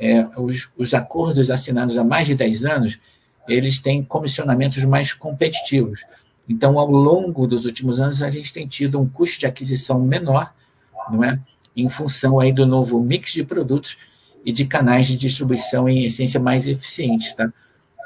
[0.00, 2.98] é, os, os acordos assinados há mais de 10 anos,
[3.46, 6.04] eles têm comissionamentos mais competitivos.
[6.48, 10.52] Então, ao longo dos últimos anos, a gente tem tido um custo de aquisição menor,
[11.12, 11.38] não é?
[11.76, 13.96] em função aí do novo mix de produtos
[14.44, 17.32] e de canais de distribuição em essência mais eficientes.
[17.34, 17.52] Tá?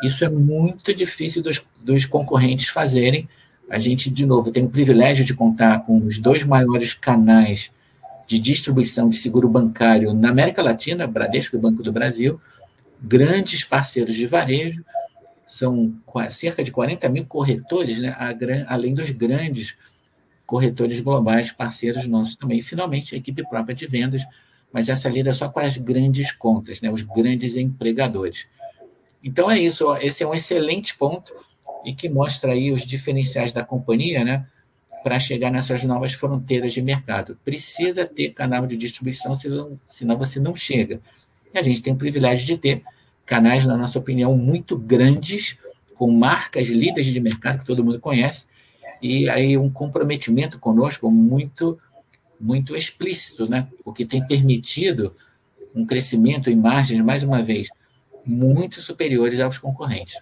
[0.02, 3.28] Isso é muito difícil dos, dos concorrentes fazerem.
[3.70, 7.70] A gente, de novo, tem o privilégio de contar com os dois maiores canais
[8.26, 12.40] de distribuição de seguro bancário na América Latina, Bradesco e Banco do Brasil,
[13.00, 14.84] grandes parceiros de varejo,
[15.46, 15.94] são
[16.30, 18.16] cerca de 40 mil corretores, né,
[18.66, 19.76] além dos grandes
[20.46, 22.58] corretores globais, parceiros nossos também.
[22.58, 24.22] E, finalmente, a equipe própria de vendas,
[24.72, 28.46] mas essa lida só para as grandes contas, né, os grandes empregadores.
[29.22, 31.32] Então é isso, esse é um excelente ponto
[31.84, 34.46] e que mostra aí os diferenciais da companhia, né?
[35.04, 37.38] Para chegar nessas novas fronteiras de mercado.
[37.44, 40.98] Precisa ter canal de distribuição, senão, senão você não chega.
[41.52, 42.82] E a gente tem o privilégio de ter
[43.26, 45.58] canais, na nossa opinião, muito grandes,
[45.94, 48.46] com marcas líderes de mercado que todo mundo conhece,
[49.02, 51.78] e aí um comprometimento conosco muito
[52.40, 53.68] muito explícito, né?
[53.86, 55.14] o que tem permitido
[55.74, 57.68] um crescimento em margens, mais uma vez,
[58.26, 60.16] muito superiores aos concorrentes.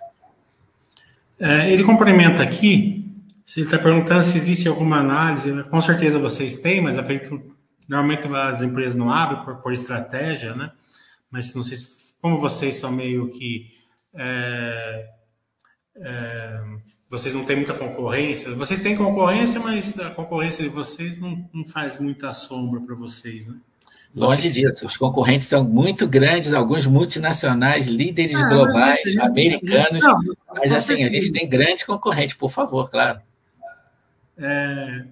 [1.41, 3.12] É, ele complementa aqui
[3.45, 7.43] se ele está perguntando se existe alguma análise, com certeza vocês têm, mas acredito
[7.89, 10.73] normalmente as empresas não abrem por, por estratégia, né?
[11.31, 13.73] Mas não sei se, como vocês são meio que
[14.15, 15.09] é,
[15.97, 16.61] é,
[17.09, 18.55] vocês não têm muita concorrência.
[18.55, 23.47] Vocês têm concorrência, mas a concorrência de vocês não, não faz muita sombra para vocês,
[23.47, 23.57] né?
[24.15, 30.01] Longe disso, os concorrentes são muito grandes, alguns multinacionais, líderes ah, globais, americanos.
[30.01, 30.19] Não,
[30.55, 33.21] mas assim, a gente tem grandes concorrentes, por favor, claro.
[34.37, 35.05] É,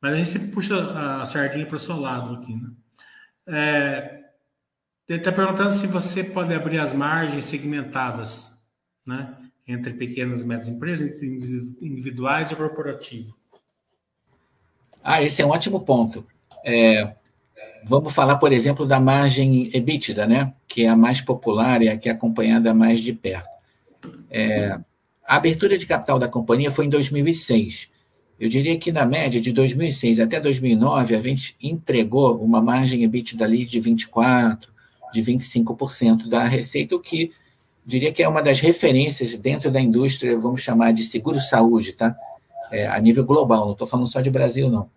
[0.00, 2.70] mas a gente sempre puxa a sardinha para o seu lado aqui, né?
[3.46, 4.20] É,
[5.08, 8.58] ele está perguntando se você pode abrir as margens segmentadas,
[9.04, 9.36] né?
[9.66, 11.26] Entre pequenas e médias empresas, entre
[11.80, 13.36] individuais e corporativo.
[15.02, 16.26] Ah, esse é um ótimo ponto.
[16.64, 17.14] É,
[17.84, 20.54] vamos falar, por exemplo, da margem EBITDA, né?
[20.68, 23.48] Que é a mais popular e a que é acompanhada mais de perto.
[24.30, 24.78] É,
[25.26, 27.89] a abertura de capital da companhia foi em 2006.
[28.40, 33.44] Eu diria que na média de 2006 até 2009, a gente entregou uma margem EBITDA
[33.44, 34.68] ali de 24%,
[35.12, 37.32] de 25% da receita, o que
[37.84, 42.16] diria que é uma das referências dentro da indústria, vamos chamar de seguro-saúde, tá?
[42.72, 44.88] É, a nível global, não estou falando só de Brasil, não.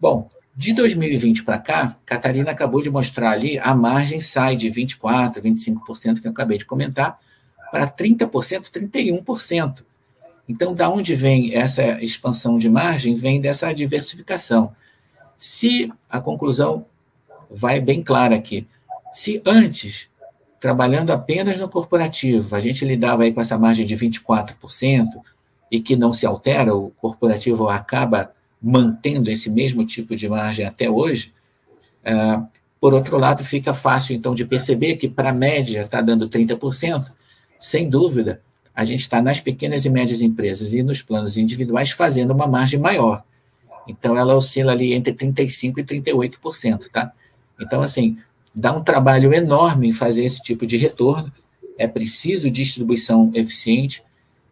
[0.00, 5.42] Bom, de 2020 para cá, Catarina acabou de mostrar ali, a margem sai de 24%,
[5.42, 7.18] 25%, que eu acabei de comentar,
[7.70, 9.84] para 30%, 31%.
[10.48, 13.14] Então, da onde vem essa expansão de margem?
[13.14, 14.74] Vem dessa diversificação.
[15.38, 16.86] Se a conclusão
[17.50, 18.66] vai bem clara aqui,
[19.12, 20.08] se antes,
[20.60, 25.08] trabalhando apenas no corporativo, a gente lidava aí com essa margem de 24%
[25.70, 30.88] e que não se altera, o corporativo acaba mantendo esse mesmo tipo de margem até
[30.88, 31.32] hoje,
[32.06, 32.46] uh,
[32.80, 37.10] por outro lado, fica fácil então de perceber que para a média está dando 30%,
[37.58, 38.42] sem dúvida,
[38.74, 42.80] a gente está nas pequenas e médias empresas e nos planos individuais fazendo uma margem
[42.80, 43.22] maior.
[43.86, 47.12] Então, ela oscila ali entre 35% e 38%, tá?
[47.60, 48.18] Então, assim,
[48.54, 51.32] dá um trabalho enorme fazer esse tipo de retorno.
[51.78, 54.02] É preciso distribuição eficiente,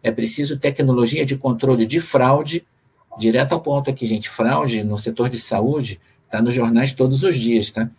[0.02, 2.64] é preciso tecnologia de controle de fraude,
[3.18, 7.36] direto ao ponto aqui, gente, fraude no setor de saúde está nos jornais todos os
[7.36, 7.90] dias, tá?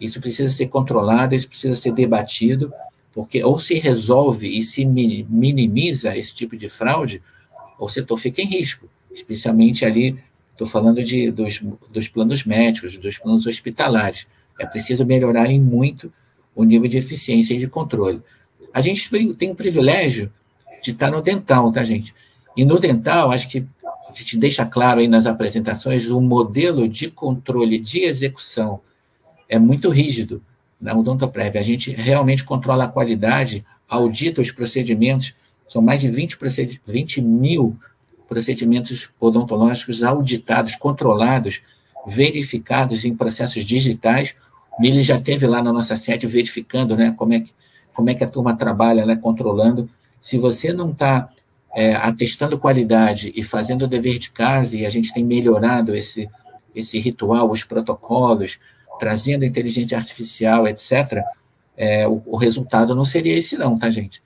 [0.00, 2.72] Isso precisa ser controlado, isso precisa ser debatido,
[3.12, 7.22] porque ou se resolve e se minimiza esse tipo de fraude,
[7.78, 10.18] ou o setor fica em risco, especialmente ali,
[10.52, 14.26] estou falando de, dos, dos planos médicos, dos planos hospitalares.
[14.58, 16.12] É preciso melhorar em muito
[16.54, 18.22] o nível de eficiência e de controle.
[18.72, 20.32] A gente tem o privilégio
[20.82, 22.14] de estar no dental, tá, gente?
[22.56, 27.10] E no dental, acho que a gente deixa claro aí nas apresentações, o modelo de
[27.10, 28.80] controle de execução
[29.48, 30.42] é muito rígido
[30.82, 31.56] na Odontoprev.
[31.56, 35.32] A gente realmente controla a qualidade, audita os procedimentos,
[35.68, 36.36] são mais de 20,
[36.84, 37.78] 20 mil
[38.28, 41.62] procedimentos odontológicos auditados, controlados,
[42.06, 44.34] verificados em processos digitais.
[44.76, 47.52] O Mili já teve lá na nossa sede verificando né, como, é que,
[47.94, 49.88] como é que a turma trabalha, né, controlando.
[50.20, 51.30] Se você não está
[51.74, 56.28] é, atestando qualidade e fazendo o dever de casa, e a gente tem melhorado esse,
[56.74, 58.58] esse ritual, os protocolos,
[59.02, 61.24] trazendo inteligência artificial, etc.,
[61.76, 64.22] é, o, o, resultado não seria esse não, tá, gente?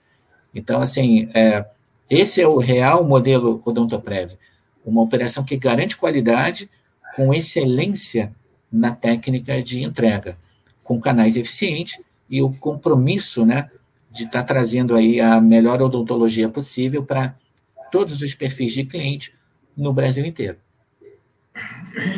[0.55, 1.65] Então, assim, é,
[2.11, 4.35] esse é o real modelo Odontoprev,
[4.85, 6.69] uma operação que garante qualidade
[7.15, 8.35] com excelência
[8.71, 10.37] na técnica de entrega,
[10.85, 13.71] com canais eficientes e o compromisso, né,
[14.11, 17.35] de estar tá trazendo aí a melhor odontologia possível para
[17.91, 19.33] todos os perfis de cliente
[19.75, 20.59] no Brasil inteiro.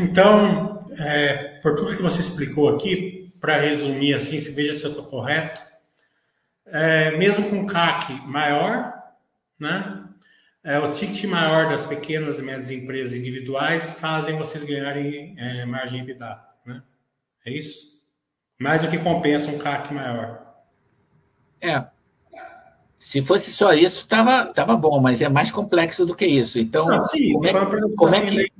[0.01, 4.91] Então, é, por tudo que você explicou aqui, para resumir assim, se veja se eu
[4.91, 5.61] estou correto,
[6.67, 8.93] é, mesmo com CAC maior,
[9.59, 10.05] né?
[10.65, 16.01] É, o ticket maior das pequenas e médias empresas individuais fazem vocês ganharem é, margem
[16.01, 16.83] EBITDA, né?
[17.47, 17.99] É isso?
[18.61, 20.47] Mais do que compensa um CAC maior.
[21.61, 21.85] É.
[22.99, 26.59] Se fosse só isso, tava, tava bom, mas é mais complexo do que isso.
[26.59, 27.53] Então, ah, sim, como, é,
[27.97, 28.53] como é que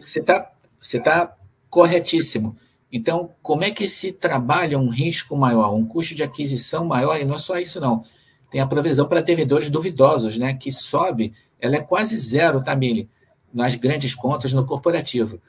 [0.00, 0.50] você está
[0.80, 1.36] você tá
[1.70, 2.56] corretíssimo.
[2.90, 7.20] Então, como é que se trabalha um risco maior, um custo de aquisição maior?
[7.20, 8.04] E não é só isso, não.
[8.50, 10.54] Tem a provisão para devedores duvidosos, né?
[10.54, 13.08] Que sobe, ela é quase zero, Mili?
[13.52, 15.40] Nas grandes contas no corporativo.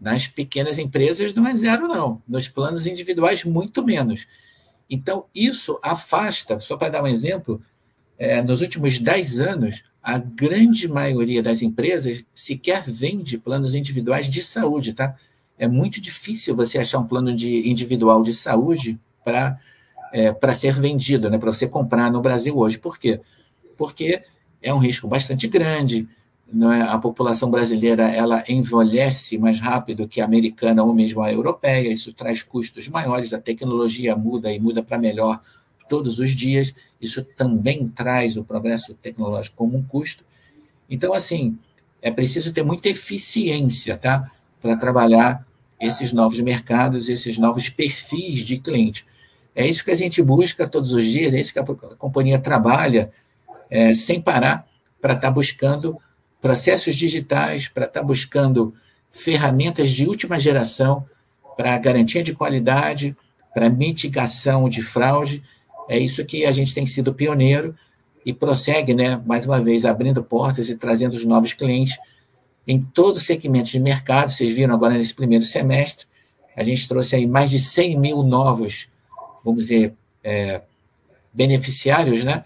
[0.00, 2.20] Nas pequenas empresas não é zero, não.
[2.26, 4.26] Nos planos individuais, muito menos.
[4.88, 7.62] Então, isso afasta, só para dar um exemplo,
[8.18, 14.42] é, nos últimos 10 anos, a grande maioria das empresas sequer vende planos individuais de
[14.42, 15.14] saúde, tá?
[15.60, 19.60] É muito difícil você achar um plano de individual de saúde para
[20.10, 22.78] é, ser vendido, né, para você comprar no Brasil hoje.
[22.78, 23.20] Por quê?
[23.76, 24.24] Porque
[24.62, 26.08] é um risco bastante grande.
[26.50, 26.80] Não é?
[26.80, 31.92] A população brasileira ela envelhece mais rápido que a americana ou mesmo a europeia.
[31.92, 33.34] Isso traz custos maiores.
[33.34, 35.42] A tecnologia muda e muda para melhor
[35.90, 40.24] todos os dias, isso também traz o progresso tecnológico como um custo.
[40.88, 41.58] Então, assim,
[42.00, 44.30] é preciso ter muita eficiência tá?
[44.62, 45.44] para trabalhar
[45.80, 49.06] esses novos mercados, esses novos perfis de cliente.
[49.54, 53.10] É isso que a gente busca todos os dias, é isso que a companhia trabalha
[53.70, 54.66] é, sem parar
[55.00, 55.98] para estar tá buscando
[56.40, 58.74] processos digitais, para estar tá buscando
[59.10, 61.06] ferramentas de última geração
[61.56, 63.16] para garantia de qualidade,
[63.52, 65.42] para mitigação de fraude.
[65.88, 67.74] É isso que a gente tem sido pioneiro
[68.24, 71.98] e prossegue, né, mais uma vez, abrindo portas e trazendo os novos clientes
[72.66, 74.30] em todos os segmentos de mercado.
[74.30, 76.06] Vocês viram agora nesse primeiro semestre,
[76.56, 78.88] a gente trouxe aí mais de 100 mil novos,
[79.44, 80.60] vamos dizer, é,
[81.32, 82.44] beneficiários, né?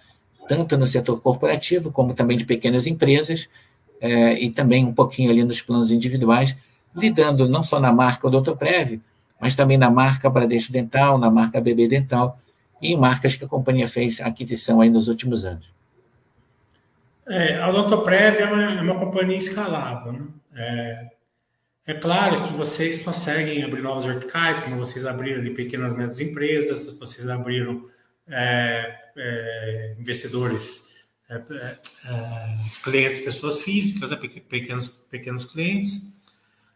[0.49, 3.49] tanto no setor corporativo, como também de pequenas empresas,
[4.01, 6.57] é, e também um pouquinho ali nos planos individuais,
[6.95, 9.01] lidando não só na marca Odontoprev,
[9.41, 12.39] mas também na marca Bradesco Dental, na marca BB Dental,
[12.81, 15.74] e em marcas que a companhia fez aquisição aí nos últimos anos.
[17.27, 20.13] É, a Odontoprev é uma, é uma companhia escalável.
[20.13, 20.27] Né?
[20.55, 21.11] É,
[21.87, 26.21] é, claro que vocês conseguem abrir novas verticais, como vocês abriram ali pequenas e médias
[26.21, 27.85] empresas, vocês abriram
[28.27, 30.95] é, é investidores,
[31.29, 31.79] é, é,
[32.83, 34.17] clientes, pessoas físicas, né?
[34.49, 36.03] pequenos, pequenos clientes,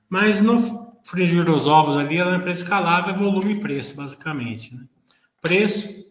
[0.08, 4.74] mas no frigir dos ovos ali, ela é uma empresa escalável, volume e preço, basicamente.
[4.74, 4.82] Né?
[5.40, 6.06] Preço,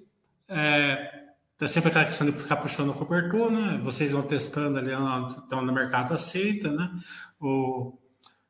[0.47, 1.16] é,
[1.57, 3.79] Tá sempre aquela questão de ficar puxando o cobertor, né?
[3.81, 6.87] Vocês vão testando ali, estão no mercado aceita, né?
[7.39, 7.97] O,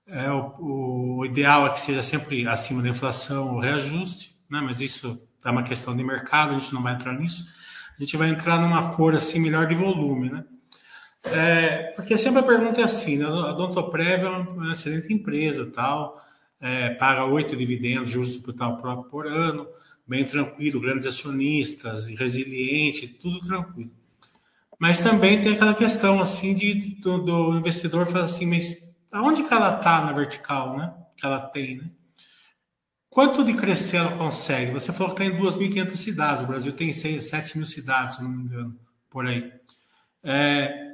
[0.05, 4.59] é, o, o, ideal é que seja sempre acima da inflação o reajuste, né?
[4.61, 7.45] Mas isso é uma questão de mercado, a gente não vai entrar nisso.
[7.97, 10.43] A gente vai entrar numa cor assim melhor de volume, né?
[11.23, 13.25] É, porque sempre a pergunta é assim, né?
[13.25, 16.21] A Dontoprev é uma excelente empresa, tal,
[16.59, 19.65] é, paga oito dividendos, juros por tal por ano,
[20.07, 23.91] bem tranquilo, grandes acionistas, resiliente, tudo tranquilo.
[24.79, 29.53] Mas também tem aquela questão assim de do, do investidor falar assim, mas aonde que
[29.53, 30.93] ela está na vertical, né?
[31.15, 31.89] Que ela tem, né?
[33.09, 34.71] Quanto de crescer ela consegue?
[34.73, 38.23] Você falou que está em 2.500 cidades, o Brasil tem 6, 7 mil cidades, se
[38.23, 38.79] não me engano,
[39.09, 39.51] por aí.
[40.23, 40.87] É,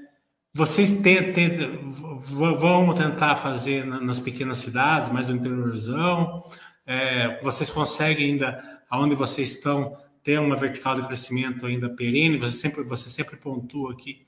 [0.53, 6.43] vocês tentam, vão tentar fazer nas pequenas cidades, mais no interiorzão?
[6.85, 12.55] É, vocês conseguem ainda aonde vocês estão tem uma vertical de crescimento ainda perene, você
[12.55, 14.25] sempre, você sempre pontua aqui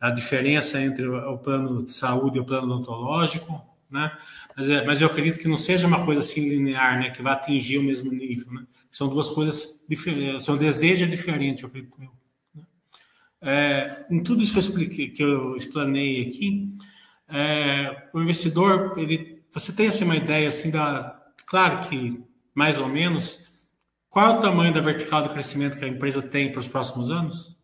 [0.00, 4.12] a diferença entre o plano de saúde e o plano odontológico, né?
[4.56, 7.10] Mas, é, mas eu acredito que não seja uma coisa assim linear, né?
[7.10, 8.66] Que vai atingir o mesmo nível, né?
[8.90, 11.98] São duas coisas diferentes, são desejos diferentes, eu acredito.
[11.98, 12.08] Né?
[13.40, 16.68] É, em tudo isso que eu expliquei, que eu explanei aqui,
[17.28, 22.20] é, o investidor, ele, você tem assim uma ideia assim da, claro que
[22.52, 23.47] mais ou menos
[24.10, 27.10] qual é o tamanho da vertical de crescimento que a empresa tem para os próximos
[27.10, 27.58] anos?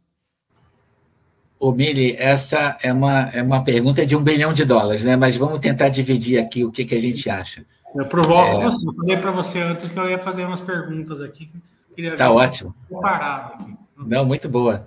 [1.59, 5.16] Ô, Mili, essa é uma, é uma pergunta de um bilhão de dólares, né?
[5.16, 7.64] Mas vamos tentar dividir aqui o que, que a gente acha.
[7.95, 8.64] Eu provoco é...
[8.64, 8.86] você.
[8.86, 11.51] Eu falei para você antes que eu ia fazer umas perguntas aqui.
[11.97, 12.74] Está ótimo.
[13.01, 13.74] Parado aqui.
[13.97, 14.86] Não, muito boa.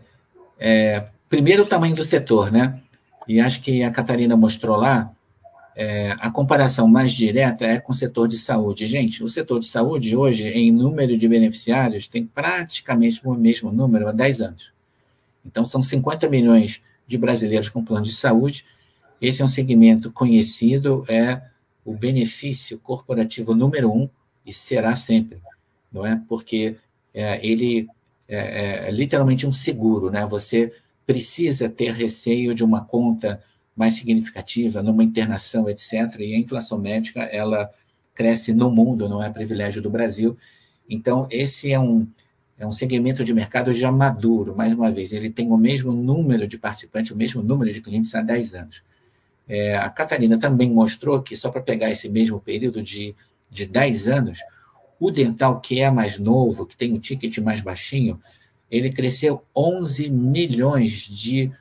[0.60, 2.80] É, primeiro, o tamanho do setor, né?
[3.28, 5.12] E acho que a Catarina mostrou lá
[5.80, 8.88] é, a comparação mais direta é com o setor de saúde.
[8.88, 14.08] Gente, o setor de saúde hoje, em número de beneficiários, tem praticamente o mesmo número
[14.08, 14.74] há 10 anos.
[15.46, 18.66] Então, são 50 milhões de brasileiros com plano de saúde.
[19.22, 21.44] Esse é um segmento conhecido, é
[21.86, 24.10] o benefício corporativo número um
[24.44, 25.38] e será sempre,
[25.94, 26.20] não é?
[26.28, 26.76] Porque
[27.14, 27.88] é, ele
[28.28, 30.26] é, é literalmente um seguro, né?
[30.26, 30.74] Você
[31.06, 33.44] precisa ter receio de uma conta
[33.78, 35.94] mais significativa numa internação, etc.
[36.20, 37.72] E a inflação médica, ela
[38.16, 40.36] cresce no mundo, não é privilégio do Brasil.
[40.90, 42.08] Então, esse é um,
[42.58, 45.14] é um segmento de mercado já maduro, mais uma vez.
[45.14, 48.84] Ele tem o mesmo número de participantes, o mesmo número de clientes há 10 anos.
[49.48, 53.16] É, a Catarina também mostrou que, só para pegar esse mesmo período de,
[53.50, 54.40] de 10 anos,
[55.00, 58.20] o dental, que é mais novo, que tem um ticket mais baixinho,
[58.72, 61.52] ele cresceu 11 milhões de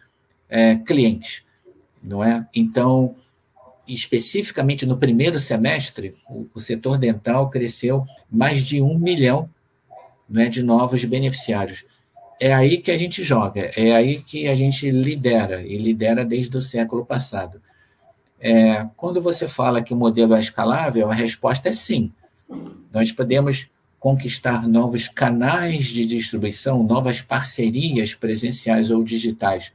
[0.49, 1.46] é, clientes
[2.03, 2.47] não é?
[2.55, 3.15] Então,
[3.87, 9.49] especificamente no primeiro semestre, o, o setor dental cresceu mais de um milhão
[10.29, 11.85] não é, de novos beneficiários.
[12.39, 16.55] É aí que a gente joga, é aí que a gente lidera, e lidera desde
[16.57, 17.63] o século passado.
[18.39, 22.13] É, quando você fala que o modelo é escalável, a resposta é sim.
[22.93, 29.73] Nós podemos conquistar novos canais de distribuição, novas parcerias presenciais ou digitais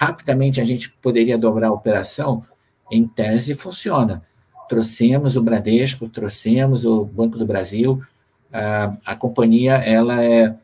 [0.00, 2.42] rapidamente a gente poderia dobrar a operação,
[2.90, 4.22] em tese funciona.
[4.66, 8.02] Trouxemos o Bradesco, trouxemos o Banco do Brasil,
[8.50, 10.54] a, a companhia ela é, é,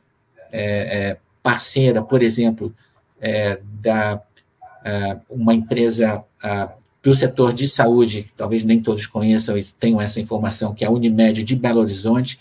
[0.53, 2.75] é, parceira, por exemplo,
[3.21, 4.23] é, da
[5.29, 6.23] uma empresa
[7.03, 10.87] do setor de saúde, que talvez nem todos conheçam e tenham essa informação, que é
[10.87, 12.39] a Unimed de Belo Horizonte.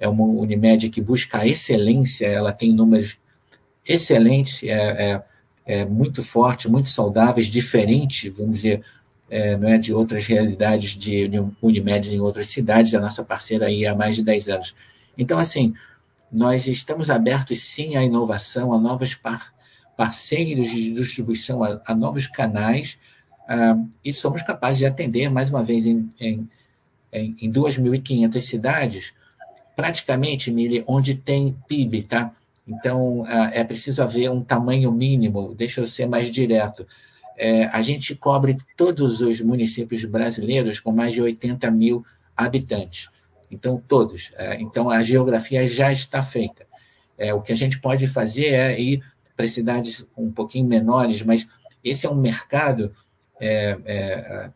[0.00, 3.18] É uma Unimed que busca a excelência, ela tem números
[3.86, 5.22] excelentes, é,
[5.64, 8.82] é, muito forte, muito saudáveis, diferente, vamos dizer,
[9.30, 13.66] é, não é de outras realidades de, de Unimed em outras cidades, a nossa parceira
[13.66, 14.74] aí há mais de 10 anos.
[15.16, 15.74] Então, assim,
[16.30, 19.52] nós estamos abertos sim à inovação, a novos par
[19.96, 22.98] parceiros de distribuição, a, a novos canais,
[23.42, 26.48] uh, e somos capazes de atender, mais uma vez, em, em,
[27.12, 29.12] em 2.500 cidades,
[29.76, 32.32] praticamente, Mili, onde tem PIB, tá?
[32.66, 36.86] Então, uh, é preciso haver um tamanho mínimo, deixa eu ser mais direto.
[37.36, 42.04] É, a gente cobre todos os municípios brasileiros com mais de 80 mil
[42.36, 43.08] habitantes.
[43.50, 44.32] Então, todos.
[44.36, 46.66] É, então, a geografia já está feita.
[47.18, 49.02] É, o que a gente pode fazer é ir
[49.36, 51.46] para cidades um pouquinho menores, mas
[51.82, 52.94] esse é um mercado
[53.40, 54.50] é, é,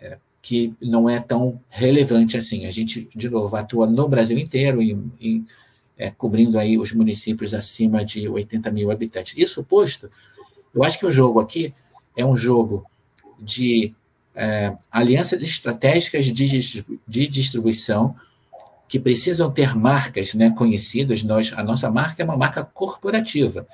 [0.00, 2.66] é, que não é tão relevante assim.
[2.66, 5.44] A gente, de novo, atua no Brasil inteiro e, e
[6.00, 9.34] é, cobrindo aí os municípios acima de 80 mil habitantes.
[9.36, 10.10] Isso posto,
[10.74, 11.74] eu acho que o jogo aqui
[12.16, 12.86] é um jogo
[13.38, 13.92] de
[14.34, 18.16] é, alianças estratégicas de, de distribuição
[18.88, 21.22] que precisam ter marcas né, conhecidas.
[21.22, 23.66] Nós, a nossa marca é uma marca corporativa.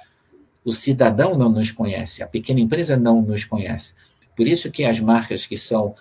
[0.65, 3.95] O cidadão não nos conhece, a pequena empresa não nos conhece.
[4.37, 5.95] Por isso que as marcas que são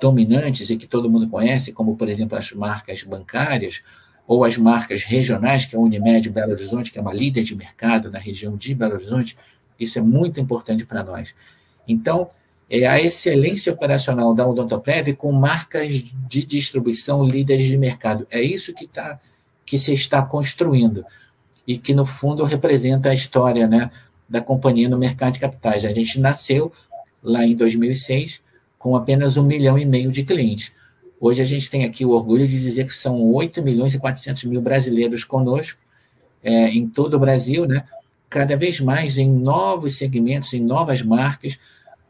[0.00, 3.82] dominantes e que todo mundo conhece, como, por exemplo, as marcas bancárias
[4.32, 7.54] ou as marcas regionais, que é a Unimed Belo Horizonte, que é uma líder de
[7.54, 9.36] mercado na região de Belo Horizonte,
[9.78, 11.34] isso é muito importante para nós.
[11.86, 12.30] Então,
[12.70, 18.26] é a excelência operacional da Odontoprev com marcas de distribuição líderes de mercado.
[18.30, 19.20] É isso que, tá,
[19.66, 21.04] que se está construindo
[21.68, 23.90] e que, no fundo, representa a história né,
[24.26, 25.84] da companhia no mercado de capitais.
[25.84, 26.72] A gente nasceu
[27.22, 28.40] lá em 2006
[28.78, 30.72] com apenas um milhão e meio de clientes.
[31.24, 34.42] Hoje a gente tem aqui o orgulho de dizer que são 8 milhões e 400
[34.42, 35.78] mil brasileiros conosco,
[36.42, 37.84] é, em todo o Brasil, né?
[38.28, 41.60] cada vez mais em novos segmentos, em novas marcas,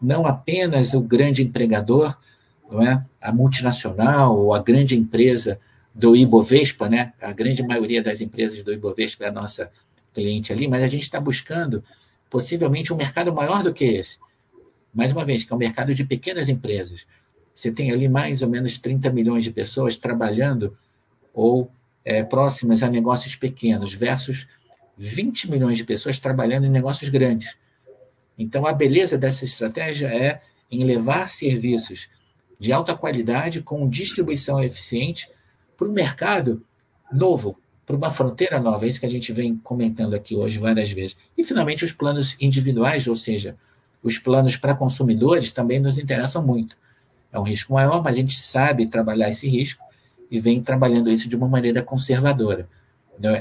[0.01, 2.17] não apenas o grande empregador,
[2.71, 3.05] não é?
[3.21, 5.61] a multinacional ou a grande empresa
[5.95, 7.13] do Ibovespa, né?
[7.21, 9.71] a grande maioria das empresas do Ibovespa é a nossa
[10.15, 11.85] cliente ali, mas a gente está buscando
[12.31, 14.17] possivelmente um mercado maior do que esse.
[14.95, 17.05] Mais uma vez, que é um mercado de pequenas empresas.
[17.55, 20.77] Você tem ali mais ou menos 30 milhões de pessoas trabalhando
[21.33, 21.71] ou
[22.05, 24.47] é, próximas a negócios pequenos, versus
[24.97, 27.55] 20 milhões de pessoas trabalhando em negócios grandes.
[28.39, 30.41] Então, a beleza dessa estratégia é
[30.71, 32.09] em levar serviços
[32.59, 35.29] de alta qualidade com distribuição eficiente
[35.77, 36.65] para o mercado
[37.13, 38.87] novo, para uma fronteira nova.
[38.87, 41.17] É isso que a gente vem comentando aqui hoje várias vezes.
[41.37, 43.57] E, finalmente, os planos individuais, ou seja,
[44.03, 46.77] os planos para consumidores também nos interessam muito.
[47.33, 49.83] É um risco maior, mas a gente sabe trabalhar esse risco
[50.31, 52.69] e vem trabalhando isso de uma maneira conservadora.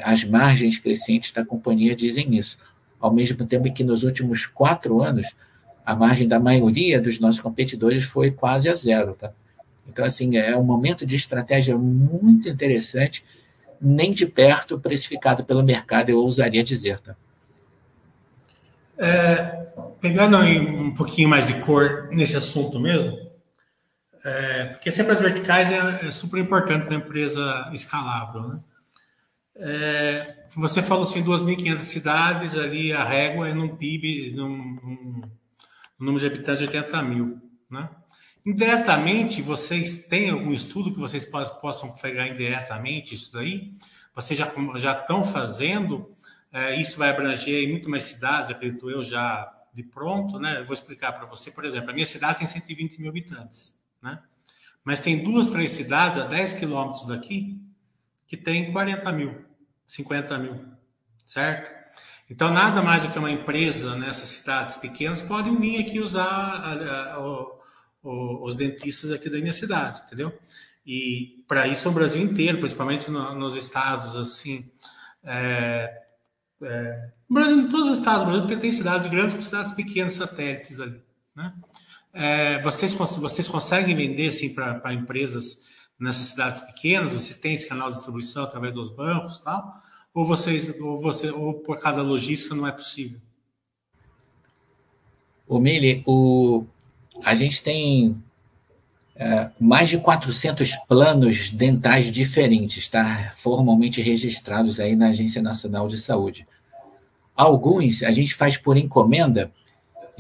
[0.03, 2.57] As margens crescentes da companhia dizem isso
[3.01, 5.35] ao mesmo tempo que nos últimos quatro anos
[5.83, 9.13] a margem da maioria dos nossos competidores foi quase a zero.
[9.13, 9.33] Tá?
[9.89, 13.25] Então, assim, é um momento de estratégia muito interessante,
[13.81, 16.99] nem de perto precificado pelo mercado, eu ousaria dizer.
[16.99, 17.15] Tá?
[18.99, 19.65] É,
[19.99, 23.17] pegando um pouquinho mais de cor nesse assunto mesmo,
[24.23, 28.41] é, porque sempre as verticais é, é super importante para empresa escalável.
[28.41, 28.59] Né?
[29.55, 35.21] É, você falou assim, 2.500 cidades, ali a régua é num PIB, num, num,
[35.99, 37.41] número de habitantes de 80 mil.
[37.69, 37.89] Né?
[38.45, 43.71] Indiretamente, vocês têm algum estudo que vocês possam pegar indiretamente isso daí?
[44.13, 46.09] Vocês já, já estão fazendo?
[46.51, 50.59] É, isso vai abranger muito mais cidades, acredito eu, já de pronto, né?
[50.59, 54.19] Eu vou explicar para você, por exemplo, a minha cidade tem 120 mil habitantes, né?
[54.83, 57.61] Mas tem duas, três cidades a 10 quilômetros daqui
[58.27, 59.45] que tem 40 mil.
[59.85, 60.65] 50 mil,
[61.25, 61.81] certo?
[62.29, 67.13] Então, nada mais do que uma empresa nessas cidades pequenas podem vir aqui usar a,
[67.15, 70.37] a, o, os dentistas aqui da minha cidade, entendeu?
[70.85, 74.71] E para isso o Brasil inteiro, principalmente no, nos estados assim.
[75.23, 76.01] É,
[76.61, 80.13] é, Brasil, em todos os estados, do Brasil tem, tem cidades grandes com cidades pequenas,
[80.13, 81.01] satélites ali.
[81.35, 81.53] Né?
[82.13, 85.61] É, vocês, vocês conseguem vender assim, para empresas
[85.99, 87.11] nessas cidades pequenas?
[87.11, 89.81] Vocês têm esse canal de distribuição através dos bancos tal?
[90.13, 93.19] Ou vocês, ou você, ou por cada logística não é possível?
[95.47, 96.65] O Mili, o,
[97.23, 98.21] a gente tem
[99.15, 103.31] é, mais de 400 planos dentais diferentes, tá?
[103.35, 106.47] Formalmente registrados aí na Agência Nacional de Saúde.
[107.35, 109.51] Alguns a gente faz por encomenda.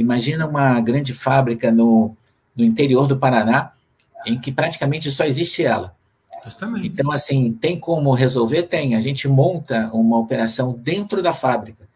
[0.01, 2.15] Imagina uma grande fábrica no,
[2.55, 3.71] no interior do Paraná,
[4.25, 5.95] em que praticamente só existe ela.
[6.43, 6.87] Justamente.
[6.87, 8.63] Então, assim, tem como resolver?
[8.63, 8.95] Tem.
[8.95, 11.89] A gente monta uma operação dentro da fábrica.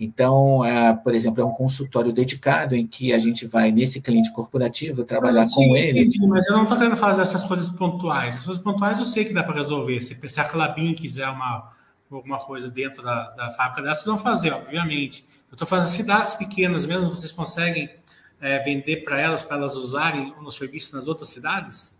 [0.00, 4.32] Então, é, por exemplo, é um consultório dedicado em que a gente vai, nesse cliente
[4.32, 6.02] corporativo, trabalhar ah, sim, com ele.
[6.02, 8.36] Entendi, mas eu não estou querendo fazer essas coisas pontuais.
[8.36, 10.00] As coisas pontuais eu sei que dá para resolver.
[10.00, 11.72] Se, se a Clabin quiser uma,
[12.08, 15.24] alguma coisa dentro da, da fábrica dela, vocês vão fazer, obviamente.
[15.50, 17.90] Eu estou falando cidades pequenas mesmo, vocês conseguem
[18.40, 21.96] é, vender para elas, para elas usarem o serviço nas outras cidades?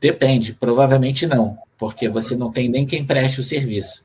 [0.00, 4.04] Depende, provavelmente não, porque você não tem nem quem preste o serviço.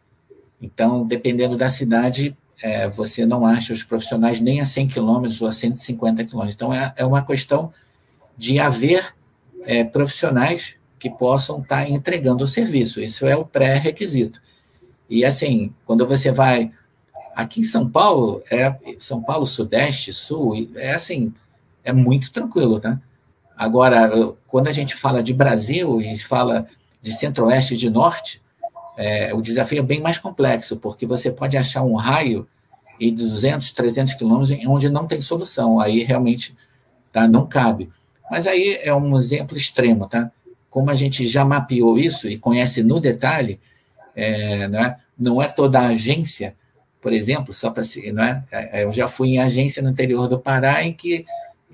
[0.62, 5.48] Então, dependendo da cidade, é, você não acha os profissionais nem a 100 quilômetros ou
[5.48, 6.56] a 150 quilômetros.
[6.56, 7.74] Então, é, é uma questão
[8.38, 9.14] de haver
[9.64, 13.02] é, profissionais que possam estar tá entregando o serviço.
[13.02, 14.42] Isso é o pré-requisito.
[15.10, 16.72] E, assim, quando você vai.
[17.36, 21.34] Aqui em São Paulo, é São Paulo, Sudeste, Sul, é assim,
[21.84, 23.00] é muito tranquilo, tá?
[23.58, 26.68] Agora, quando a gente fala de Brasil e fala
[27.02, 28.42] de Centro-Oeste e de Norte,
[28.98, 32.48] é, o desafio é bem mais complexo, porque você pode achar um raio
[33.00, 35.80] e 200, 300 quilômetros onde não tem solução.
[35.80, 36.56] Aí realmente
[37.12, 37.90] tá, não cabe.
[38.30, 40.32] Mas aí é um exemplo extremo, tá?
[40.70, 43.60] Como a gente já mapeou isso e conhece no detalhe,
[44.16, 46.56] é, né, não é toda a agência,
[47.04, 48.12] por exemplo, só para se.
[48.12, 48.44] Né,
[48.74, 51.26] eu já fui em agência no interior do Pará em que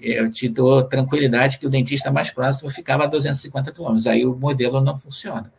[0.01, 4.07] eu te dou tranquilidade que o dentista mais próximo ficava a 250 quilômetros.
[4.07, 5.51] Aí o modelo não funciona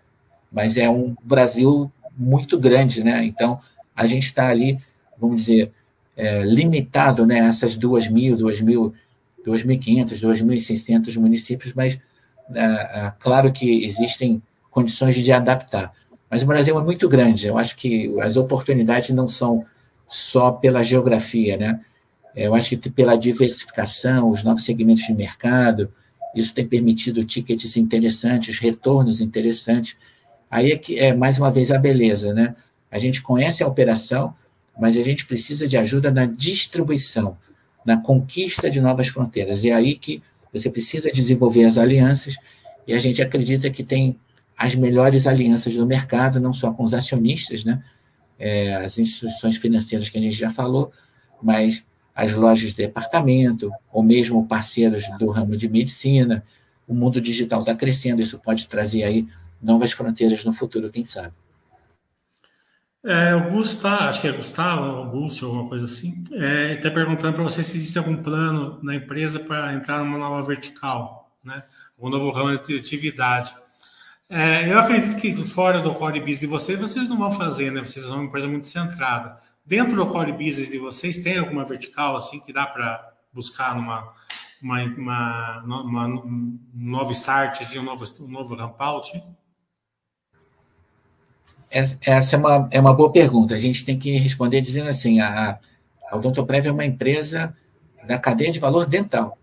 [0.50, 3.24] mas é um Brasil muito grande, né?
[3.24, 3.60] Então,
[3.94, 4.78] a gente está ali,
[5.18, 5.72] vamos dizer,
[6.16, 8.92] é, limitado né, essas 2.000, 2.000,
[9.46, 11.98] 2.500, 2.600 municípios, mas
[12.54, 15.92] é, é, claro que existem condições de adaptar.
[16.30, 19.66] Mas o Brasil é muito grande, eu acho que as oportunidades não são
[20.08, 21.80] só pela geografia, né?
[22.36, 25.92] Eu acho que pela diversificação, os novos segmentos de mercado,
[26.34, 29.96] isso tem permitido tickets interessantes, retornos interessantes.
[30.48, 32.54] Aí é que é mais uma vez a beleza, né?
[32.90, 34.34] A gente conhece a operação,
[34.78, 37.36] mas a gente precisa de ajuda na distribuição,
[37.84, 39.64] na conquista de novas fronteiras.
[39.64, 40.22] É aí que
[40.52, 42.36] você precisa desenvolver as alianças,
[42.86, 44.16] e a gente acredita que tem
[44.60, 47.82] as melhores alianças do mercado, não só com os acionistas, né?
[48.38, 50.92] É, as instituições financeiras que a gente já falou,
[51.42, 51.82] mas
[52.14, 56.44] as lojas de departamento, ou mesmo parceiros do ramo de medicina.
[56.86, 59.26] O mundo digital está crescendo, isso pode trazer aí
[59.62, 61.32] novas fronteiras no futuro, quem sabe.
[63.02, 67.44] É, o Gustavo, acho que é Gustavo, Augusto, alguma coisa assim, é, está perguntando para
[67.44, 71.62] você se existe algum plano na empresa para entrar numa nova vertical, né?
[71.98, 73.54] Um novo ramo de atividade.
[74.30, 77.80] É, eu acredito que fora do core business de vocês, vocês não vão fazer, né?
[77.80, 79.36] Vocês são uma empresa muito centrada.
[79.66, 84.12] Dentro do core business de vocês, tem alguma vertical assim que dá para buscar numa
[84.62, 89.20] uma, uma, uma, um novo start, um novo, um novo ramp out?
[91.70, 93.54] É, essa é uma, é uma boa pergunta.
[93.54, 95.58] A gente tem que responder dizendo assim: a,
[96.08, 97.56] a Odontoprev é uma empresa
[98.06, 99.36] da cadeia de valor dental.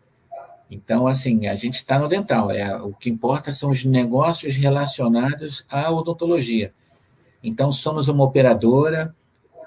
[0.70, 2.52] Então, assim, a gente está no dental.
[2.52, 6.74] É, o que importa são os negócios relacionados à odontologia.
[7.44, 9.16] Então, somos uma operadora,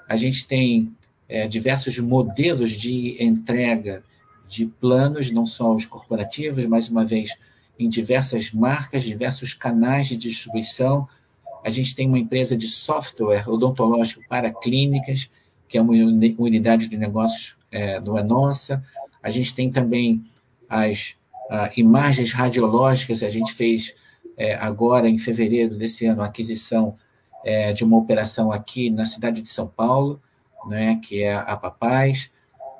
[0.07, 0.93] a gente tem
[1.27, 4.03] é, diversos modelos de entrega
[4.47, 7.31] de planos, não só os corporativos, mais uma vez,
[7.79, 11.07] em diversas marcas, diversos canais de distribuição
[11.63, 15.29] a gente tem uma empresa de software odontológico para clínicas,
[15.67, 18.83] que é uma unidade de negócios é, não é nossa.
[19.21, 20.23] A gente tem também
[20.71, 21.15] as
[21.75, 23.21] imagens radiológicas.
[23.23, 23.93] A gente fez
[24.37, 26.95] é, agora, em fevereiro desse ano, a aquisição
[27.43, 30.21] é, de uma operação aqui na cidade de São Paulo,
[30.65, 32.31] né, que é a Papais.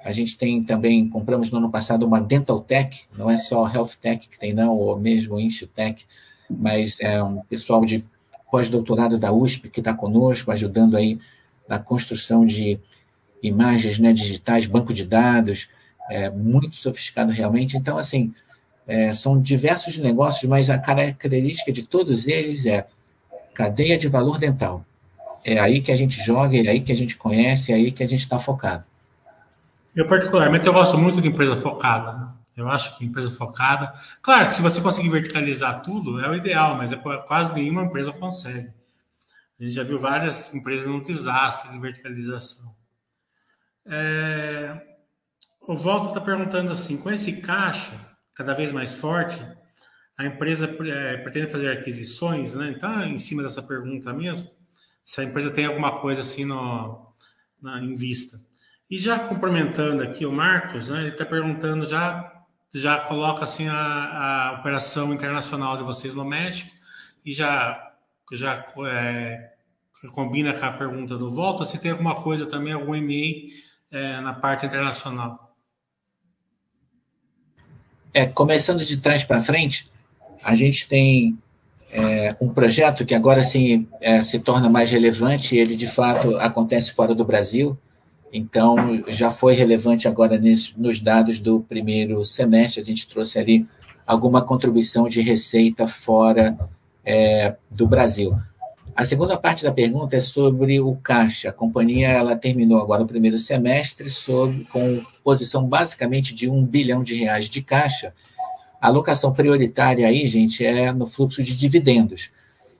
[0.05, 3.91] A gente tem também, compramos no ano passado uma Dental Tech, não é só Health
[4.01, 6.05] Tech que tem, não, ou mesmo Institech,
[6.49, 8.05] mas é um pessoal de
[8.49, 11.19] pós-doutorado da USP, que está conosco, ajudando aí
[11.67, 12.79] na construção de
[13.43, 15.69] imagens né, digitais, banco de dados,
[16.09, 17.77] é, muito sofisticado realmente.
[17.77, 18.33] Então, assim,
[18.87, 22.87] é, são diversos negócios, mas a característica de todos eles é
[23.53, 24.85] cadeia de valor dental.
[25.43, 28.03] É aí que a gente joga, é aí que a gente conhece, é aí que
[28.03, 28.83] a gente está focado.
[29.95, 32.13] Eu, particularmente, eu gosto muito de empresa focada.
[32.13, 32.27] Né?
[32.55, 33.93] Eu acho que empresa focada.
[34.21, 38.11] Claro que se você conseguir verticalizar tudo, é o ideal, mas é quase nenhuma empresa
[38.13, 38.69] consegue.
[39.59, 42.73] A gente já viu várias empresas no desastre de verticalização.
[43.85, 44.90] É...
[45.61, 47.93] O Volta está perguntando assim: com esse caixa
[48.33, 49.45] cada vez mais forte,
[50.17, 52.73] a empresa é, pretende fazer aquisições, né?
[52.75, 54.49] Então, em cima dessa pergunta mesmo,
[55.05, 57.13] se a empresa tem alguma coisa assim no,
[57.61, 58.37] na, em vista.
[58.89, 62.43] E já complementando aqui o Marcos, né, ele está perguntando já,
[62.73, 66.71] já coloca assim a, a, operação internacional de vocês no México
[67.25, 67.93] e já,
[68.33, 69.53] já é,
[70.13, 73.53] combina com a pergunta do Volta, se tem alguma coisa também, algum MA
[73.91, 75.50] é, na parte internacional.
[78.13, 79.89] É, começando de trás para frente,
[80.43, 81.37] a gente tem
[81.91, 86.91] é, um projeto que agora sim é, se torna mais relevante, ele de fato acontece
[86.91, 87.77] fora do Brasil,
[88.33, 93.67] então já foi relevante agora nesse, nos dados do primeiro semestre, a gente trouxe ali
[94.05, 96.57] alguma contribuição de receita fora
[97.05, 98.35] é, do Brasil.
[99.01, 101.49] A segunda parte da pergunta é sobre o caixa.
[101.49, 107.01] A companhia ela terminou agora o primeiro semestre sob, com posição basicamente de um bilhão
[107.01, 108.13] de reais de caixa.
[108.79, 112.29] A alocação prioritária aí, gente, é no fluxo de dividendos.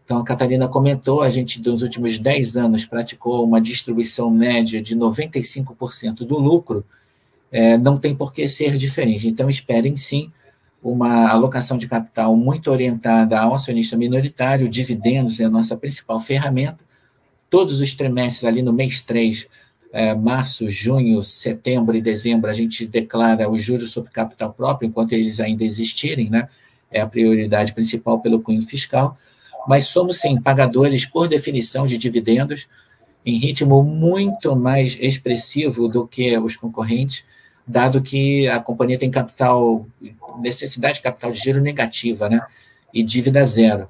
[0.05, 4.95] Então, a Catarina comentou, a gente, nos últimos 10 anos, praticou uma distribuição média de
[4.95, 6.86] 95% do lucro,
[7.51, 9.28] é, não tem por que ser diferente.
[9.28, 10.32] Então, esperem sim
[10.84, 16.84] uma alocação de capital muito orientada ao acionista minoritário, dividendos é a nossa principal ferramenta.
[17.49, 19.47] Todos os trimestres, ali no mês 3,
[19.93, 25.11] é, março, junho, setembro e dezembro, a gente declara os juros sobre capital próprio, enquanto
[25.11, 26.47] eles ainda existirem, né?
[26.89, 29.17] É a prioridade principal pelo cunho fiscal.
[29.67, 32.67] Mas somos, sim, pagadores, por definição, de dividendos,
[33.23, 37.23] em ritmo muito mais expressivo do que os concorrentes
[37.68, 39.86] dado que a companhia tem capital,
[40.39, 42.41] necessidade de capital de giro negativa, né?
[42.93, 43.88] E dívida zero.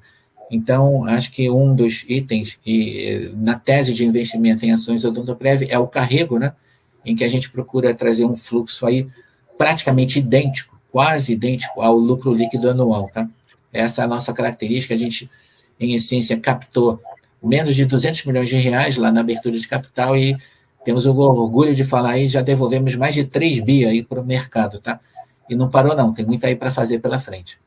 [0.49, 5.79] Então, acho que um dos itens e, na tese de investimento em ações odontoprev é
[5.79, 6.53] o carrego, né?
[7.05, 9.07] Em que a gente procura trazer um fluxo aí
[9.57, 13.27] praticamente idêntico, quase idêntico ao lucro líquido anual, tá?
[13.71, 14.93] Essa é a nossa característica.
[14.93, 15.29] A gente,
[15.79, 17.01] em essência, captou
[17.41, 20.37] menos de 200 milhões de reais lá na abertura de capital e
[20.83, 24.25] temos o orgulho de falar aí, já devolvemos mais de 3 bi aí para o
[24.25, 24.99] mercado, tá?
[25.49, 27.59] E não parou não, tem muito aí para fazer pela frente.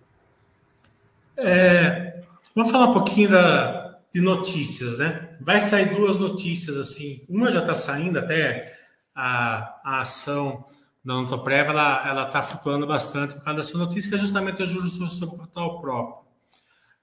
[1.37, 2.21] É,
[2.55, 5.31] vamos falar um pouquinho da, de notícias, né?
[5.41, 7.23] Vai sair duas notícias assim.
[7.29, 8.73] Uma já está saindo até
[9.15, 10.65] a, a ação
[11.05, 14.95] da Ontoprev, ela está flutuando bastante por causa dessa notícia, que é justamente o juros
[14.95, 16.25] sobre capital próprio.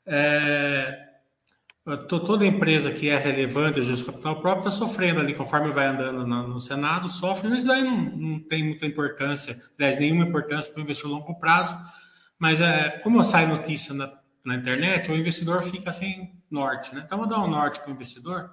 [0.05, 1.11] É,
[2.08, 6.26] toda empresa que é relevante o juros capital próprio está sofrendo ali, conforme vai andando
[6.26, 10.84] no, Senado, sofre, mas daí não, não, tem muita importância, aliás, nenhuma importância para o
[10.84, 11.76] investidor a longo prazo,
[12.38, 14.14] mas é, como sai notícia na,
[14.46, 17.04] na, internet, o investidor fica sem norte, né?
[17.06, 18.52] Então, vou dar um norte para o investidor.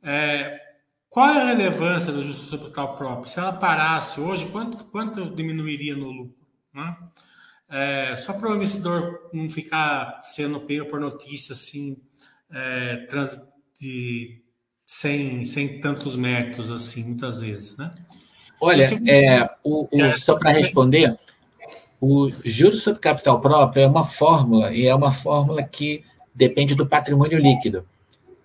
[0.00, 0.60] É,
[1.08, 3.28] qual é a relevância do juros capital próprio?
[3.28, 6.46] Se ela parasse hoje, quanto, quanto diminuiria no lucro?
[6.72, 6.96] Né?
[7.68, 12.00] É, só para o investidor não ficar sendo pego por notícia assim
[12.52, 13.40] é, trans,
[13.80, 14.42] de,
[14.86, 17.94] sem, sem tantos métodos assim, muitas vezes, né?
[18.60, 19.10] Olha, Esse...
[19.10, 20.16] é, o, o, é.
[20.16, 21.16] só para responder,
[22.00, 26.86] o juros sobre capital próprio é uma fórmula e é uma fórmula que depende do
[26.86, 27.86] patrimônio líquido.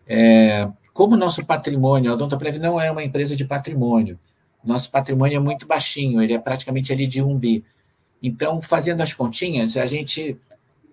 [0.08, 4.20] É, como nosso patrimônio, a Odontoprev não é uma empresa de patrimônio,
[4.64, 7.64] nosso patrimônio é muito baixinho, ele é praticamente ali de um bi.
[8.22, 10.38] Então, fazendo as continhas, a gente,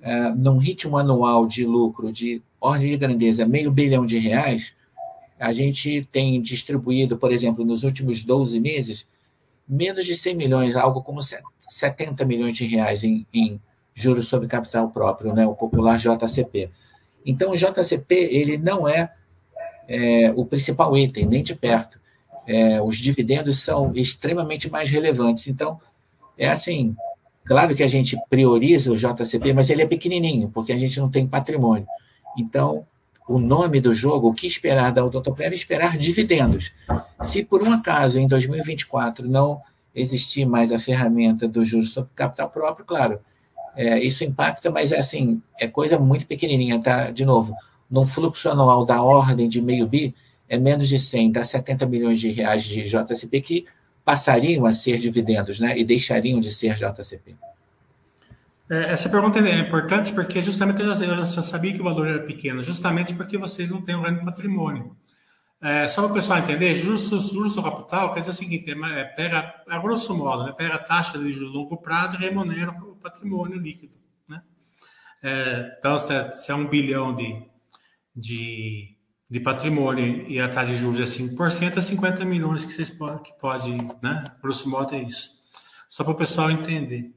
[0.03, 4.75] é, num ritmo anual de lucro de ordem de grandeza meio bilhão de reais,
[5.39, 9.07] a gente tem distribuído, por exemplo, nos últimos 12 meses,
[9.67, 13.61] menos de 100 milhões, algo como 70 milhões de reais em, em
[13.95, 16.71] juros sobre capital próprio, né, o popular JCP.
[17.25, 19.13] Então, o JCP ele não é,
[19.89, 21.99] é o principal item, nem de perto.
[22.47, 25.47] É, os dividendos são extremamente mais relevantes.
[25.47, 25.81] Então,
[26.37, 26.97] é assim,
[27.51, 31.11] claro que a gente prioriza o JCP, mas ele é pequenininho, porque a gente não
[31.11, 31.85] tem patrimônio.
[32.39, 32.87] Então,
[33.29, 36.71] o nome do jogo, o que esperar da Odontoprev é esperar dividendos.
[37.25, 39.61] Se por um acaso em 2024 não
[39.93, 43.19] existir mais a ferramenta do juros sobre capital próprio, claro,
[43.75, 47.11] é, isso impacta, mas é assim, é coisa muito pequenininha, tá?
[47.11, 47.53] De novo,
[47.91, 50.15] num fluxo anual da ordem de meio bi,
[50.49, 53.67] é menos de 100, dá 70 milhões de reais de JCP que
[54.05, 55.79] passariam a ser dividendos, né?
[55.79, 57.37] E deixariam de ser JCP.
[58.71, 62.07] É, essa pergunta é importante porque justamente eu já, eu já, sabia que o valor
[62.07, 64.97] era pequeno, justamente porque vocês não têm um grande patrimônio.
[65.61, 69.63] É, só para o pessoal entender, juros, do capital quer dizer o seguinte, é, pega,
[69.69, 73.59] a grosso modo, né, pega a taxa de juros longo prazo e remunera o patrimônio
[73.59, 73.95] líquido.
[74.27, 74.41] Né?
[75.23, 77.43] É, então, se é, se é, um bilhão de,
[78.17, 78.97] de,
[79.31, 83.23] de, patrimônio e a taxa de juros é 5%, é 50 milhões que vocês podem,
[83.23, 83.71] que pode,
[84.03, 84.25] né?
[84.43, 85.31] grosso modo é isso.
[85.89, 87.15] Só para o pessoal entender.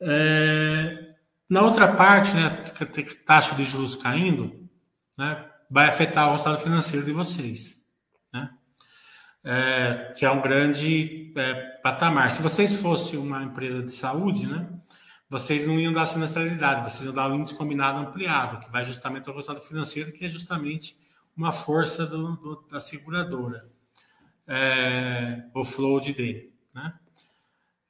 [0.00, 1.14] É,
[1.48, 2.64] na outra parte, né,
[3.26, 4.68] taxa de juros caindo,
[5.16, 7.82] né, vai afetar o estado financeiro de vocês.
[8.32, 8.50] Né?
[9.44, 12.30] é, que é um grande é, patamar.
[12.30, 14.68] Se vocês fossem uma empresa de saúde, né,
[15.28, 19.28] vocês não iam dar sinistralidade, vocês iam dar o índice combinado ampliado, que vai justamente
[19.28, 20.96] ao resultado financeiro, que é justamente
[21.36, 23.66] uma força do, do, da seguradora,
[24.46, 26.52] é, o float dele.
[26.74, 26.92] Né?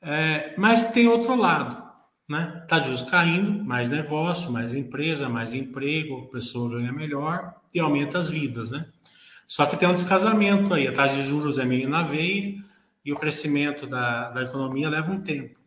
[0.00, 1.82] É, mas tem outro lado.
[2.28, 2.64] Né?
[2.68, 8.18] Tá justo caindo, mais negócio, mais empresa, mais emprego, a pessoa ganha melhor e aumenta
[8.18, 8.70] as vidas.
[8.70, 8.86] Né?
[9.46, 12.62] Só que tem um descasamento aí, a taxa de juros é meio na veia
[13.04, 15.58] e o crescimento da, da economia leva um tempo.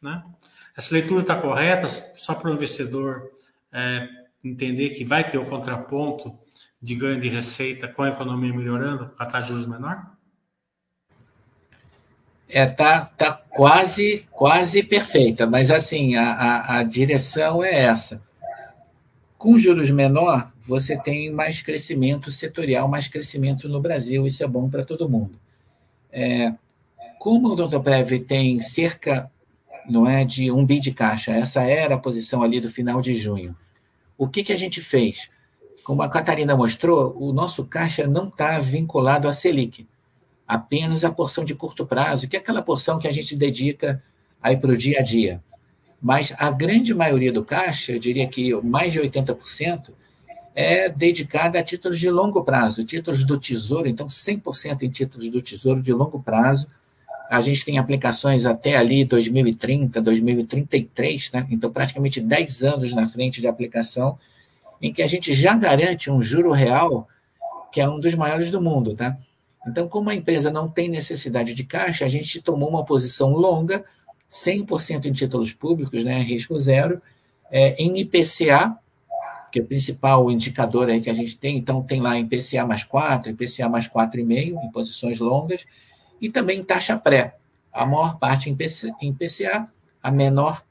[0.00, 0.22] Né?
[0.76, 3.30] Essa leitura está correta só para o investidor
[3.72, 4.08] é,
[4.44, 6.38] entender que vai ter o contraponto
[6.82, 10.10] de ganho de receita com a economia melhorando, com a taxa de juros menor?
[12.48, 18.20] É, tá, tá quase, quase perfeita, mas assim, a, a, a direção é essa.
[19.38, 24.68] Com juros menor, você tem mais crescimento setorial, mais crescimento no Brasil, isso é bom
[24.68, 25.38] para todo mundo.
[26.10, 26.52] É,
[27.18, 29.30] como o Odontoprev tem cerca
[29.88, 33.14] não é, de um bi de caixa, essa era a posição ali do final de
[33.14, 33.56] junho,
[34.16, 35.28] o que, que a gente fez?
[35.84, 39.86] Como a Catarina mostrou, o nosso caixa não está vinculado à Selic,
[40.46, 44.02] apenas a porção de curto prazo, que é aquela porção que a gente dedica
[44.40, 45.42] aí para o dia a dia.
[46.00, 49.90] Mas a grande maioria do caixa, eu diria que mais de 80%,
[50.54, 55.40] é dedicada a títulos de longo prazo, títulos do Tesouro, então 100% em títulos do
[55.40, 56.68] Tesouro de longo prazo.
[57.30, 61.46] A gente tem aplicações até ali 2030, 2033, né?
[61.50, 64.18] então praticamente 10 anos na frente de aplicação,
[64.82, 67.08] em que a gente já garante um juro real
[67.72, 68.94] que é um dos maiores do mundo.
[68.94, 69.16] Tá?
[69.66, 73.84] Então, como a empresa não tem necessidade de caixa, a gente tomou uma posição longa,
[74.30, 77.00] 100% em títulos públicos, né, risco zero,
[77.50, 78.76] é, em IPCA,
[79.50, 82.84] que é o principal indicador aí que a gente tem, então tem lá IPCA mais
[82.84, 85.64] 4, IPCA mais 4,5, em posições longas,
[86.20, 87.36] e também taxa pré,
[87.72, 89.68] a maior parte em IPCA,
[90.02, 90.64] a menor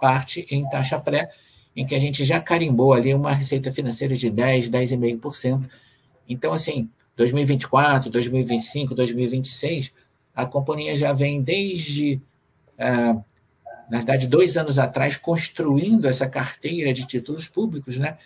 [0.00, 1.30] parte em taxa pré,
[1.76, 5.68] em que a gente já carimbou ali uma receita financeira de 10, 10,5%.
[6.28, 9.92] Então, assim, 2024, 2025, 2026,
[10.34, 12.20] a companhia já vem desde,
[12.78, 13.16] ah,
[13.90, 18.16] na verdade, dois anos atrás, construindo essa carteira de títulos públicos, né,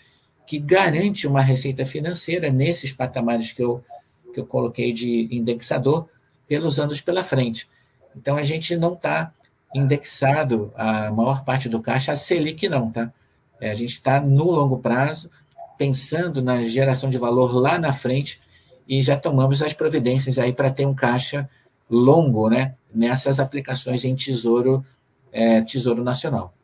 [0.46, 3.84] que garante uma receita financeira nesses patamares que eu,
[4.32, 6.08] que eu coloquei de indexador
[6.46, 7.68] pelos anos pela frente.
[8.16, 9.32] Então, a gente não está
[9.74, 13.12] indexado a maior parte do caixa a Selic, não, tá?
[13.60, 15.30] É, a gente está no longo prazo,
[15.76, 18.40] pensando na geração de valor lá na frente,
[18.88, 21.48] e já tomamos as providências aí para ter um caixa
[21.90, 24.84] longo, né, nessas aplicações em Tesouro,
[25.32, 26.54] é, tesouro Nacional.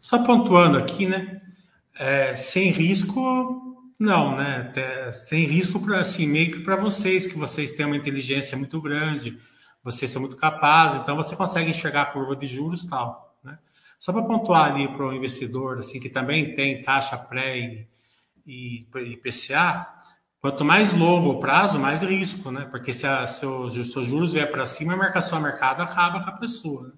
[0.00, 1.40] Só pontuando aqui, né,
[1.98, 4.72] é, sem risco, não, né,
[5.12, 9.38] sem risco para assim, meio que para vocês, que vocês têm uma inteligência muito grande,
[9.82, 13.25] vocês são muito capazes, então você consegue enxergar a curva de juros e tal.
[13.98, 17.88] Só para pontuar ali para o investidor, assim, que também tem taxa pré e,
[18.46, 19.96] e, e PCA,
[20.46, 22.68] Quanto mais longo o prazo, mais risco, né?
[22.70, 26.22] Porque se, a, se os seus juros vier para cima, a marcação a mercado acaba
[26.22, 26.86] com a pessoa.
[26.86, 26.92] Né?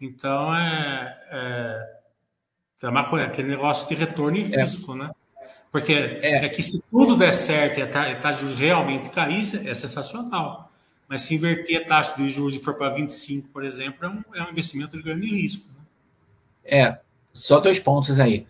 [0.00, 2.00] Então, é, é,
[2.84, 4.62] é uma coisa, aquele negócio de retorno e é.
[4.62, 5.10] risco, né?
[5.70, 6.46] Porque é.
[6.46, 6.48] é.
[6.48, 10.72] que se tudo der certo e a taxa de juros realmente cair, é sensacional.
[11.06, 14.24] Mas se inverter a taxa de juros e for para 25, por exemplo, é um,
[14.36, 15.73] é um investimento de grande risco.
[16.64, 16.98] É,
[17.32, 18.46] só dois pontos aí.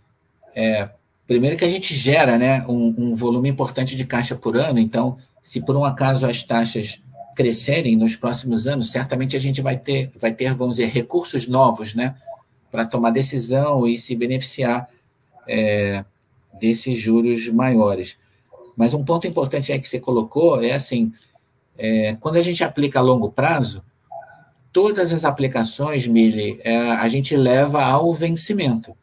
[0.54, 0.88] É,
[1.26, 5.16] Primeiro que a gente gera né, um, um, volume importante de caixa por ano, então,
[5.42, 7.00] se por um acaso as taxas
[7.34, 11.94] crescerem nos próximos anos, certamente a gente vai ter, vai ter vamos dizer, recursos novos
[11.94, 12.14] né,
[12.70, 14.88] para tomar decisão e se beneficiar
[15.48, 16.04] é,
[16.60, 18.18] desses juros maiores.
[18.76, 21.10] Mas um ponto importante aí que você colocou é assim,
[21.78, 23.82] é, quando a gente aplica a longo prazo,
[24.74, 28.96] todas as aplicações, Mili, é, a gente leva ao vencimento.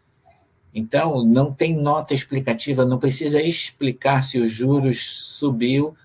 [0.76, 4.99] Então, não tem nota explicativa, não precisa explicar se os juros
[5.38, 5.95] subiu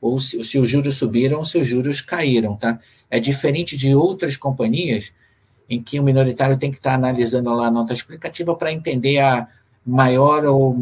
[0.00, 2.80] ou se, se os juros subiram ou se os juros caíram, tá?
[3.10, 5.12] É diferente de outras companhias
[5.68, 9.46] em que o minoritário tem que estar analisando lá a nota explicativa para entender a
[9.84, 10.74] maior ou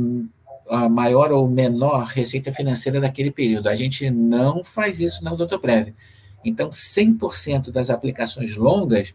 [0.69, 3.69] a maior ou menor receita financeira daquele período.
[3.69, 5.93] A gente não faz isso na Odontoprev.
[6.45, 9.15] Então, 100% das aplicações longas,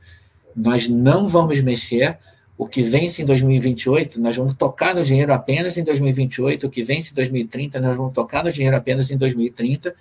[0.55, 2.17] nós não vamos mexer
[2.57, 6.67] o que vence em 2028, nós vamos tocar no dinheiro apenas em 2028.
[6.67, 9.93] O que vence em 2030, nós vamos tocar no dinheiro apenas em 2030.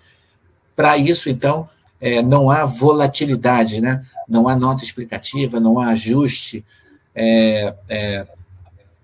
[0.76, 1.68] Para isso, então,
[2.00, 4.04] é, não há volatilidade, né?
[4.28, 6.64] não há nota explicativa, não há ajuste
[7.14, 8.26] é, é,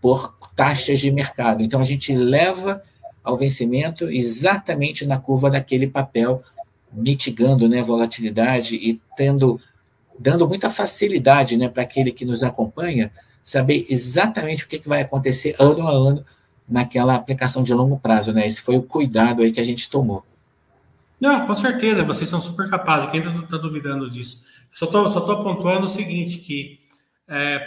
[0.01, 1.63] por taxas de mercado.
[1.63, 2.83] Então, a gente leva
[3.23, 6.43] ao vencimento exatamente na curva daquele papel
[6.93, 9.61] mitigando né, a volatilidade e tendo,
[10.19, 13.13] dando muita facilidade né, para aquele que nos acompanha
[13.43, 16.25] saber exatamente o que, que vai acontecer ano a ano
[16.69, 18.33] naquela aplicação de longo prazo.
[18.33, 18.47] Né?
[18.47, 20.25] Esse foi o cuidado aí que a gente tomou.
[21.21, 23.11] Não, com certeza, vocês são super capazes.
[23.11, 24.45] Quem está duvidando disso?
[24.71, 26.81] Só estou só tô pontuando o seguinte, que
[27.29, 27.61] é,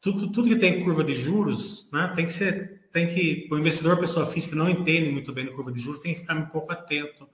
[0.00, 3.98] tudo, tudo que tem curva de juros, né, tem que ser, tem que, o investidor,
[3.98, 6.70] pessoa física, não entende muito bem de curva de juros, tem que ficar um pouco
[6.70, 7.26] atento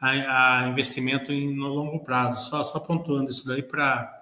[0.00, 2.48] a, a investimento em, no longo prazo.
[2.48, 4.14] Só, só pontuando isso daí para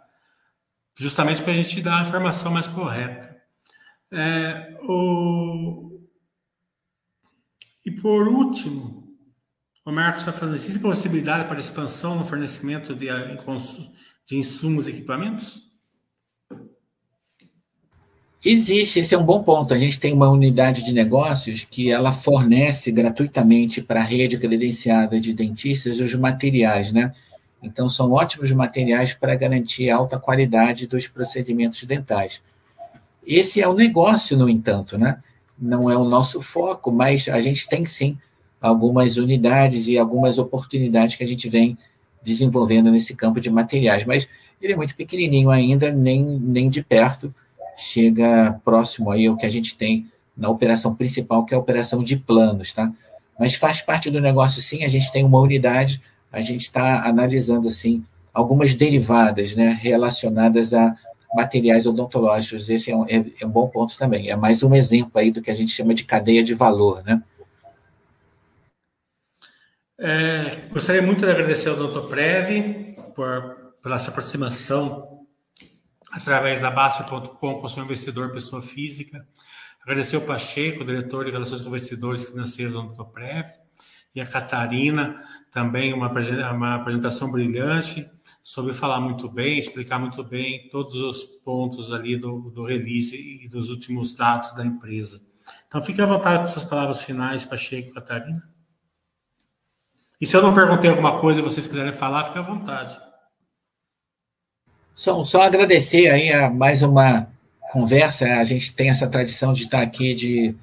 [0.94, 3.36] justamente para a gente dar a informação mais correta.
[4.10, 6.00] É, o...
[7.84, 9.16] E por último,
[9.84, 13.06] o Marcos está falando, existe possibilidade para expansão no fornecimento de,
[14.26, 15.65] de insumos e equipamentos?
[18.49, 19.74] Existe, esse é um bom ponto.
[19.74, 25.18] A gente tem uma unidade de negócios que ela fornece gratuitamente para a rede credenciada
[25.18, 27.12] de dentistas os materiais, né?
[27.61, 32.40] Então, são ótimos materiais para garantir a alta qualidade dos procedimentos dentais.
[33.26, 35.20] Esse é o negócio, no entanto, né?
[35.59, 38.16] Não é o nosso foco, mas a gente tem sim
[38.61, 41.76] algumas unidades e algumas oportunidades que a gente vem
[42.22, 44.05] desenvolvendo nesse campo de materiais.
[44.05, 44.28] Mas
[44.62, 47.34] ele é muito pequenininho ainda, nem, nem de perto
[47.76, 52.02] chega próximo aí ao que a gente tem na operação principal, que é a operação
[52.02, 52.92] de planos, tá?
[53.38, 54.84] Mas faz parte do negócio, sim.
[54.84, 56.00] A gente tem uma unidade,
[56.32, 60.94] a gente está analisando, assim, algumas derivadas, né, relacionadas a
[61.34, 62.68] materiais odontológicos.
[62.68, 64.30] Esse é um, é, é um bom ponto também.
[64.30, 67.22] É mais um exemplo aí do que a gente chama de cadeia de valor, né?
[69.98, 72.08] É, gostaria muito de agradecer ao Dr.
[72.08, 75.15] Prev por, pela essa aproximação
[76.16, 79.28] através da Basta.com com seu investidor pessoa física.
[79.82, 83.46] Agradecer ao Pacheco, diretor de Relações com Investidores Financeiros do Nutoprev,
[84.14, 86.10] e a Catarina, também uma,
[86.52, 88.10] uma apresentação brilhante,
[88.42, 93.46] soube falar muito bem, explicar muito bem todos os pontos ali do, do release e
[93.46, 95.20] dos últimos dados da empresa.
[95.68, 98.42] Então, fique à vontade com suas palavras finais, Pacheco e Catarina.
[100.18, 102.98] E se eu não perguntei alguma coisa e vocês quiserem falar, fique à vontade.
[104.97, 107.28] Só, só agradecer aí a mais uma
[107.70, 108.24] conversa.
[108.24, 110.55] A gente tem essa tradição de estar aqui de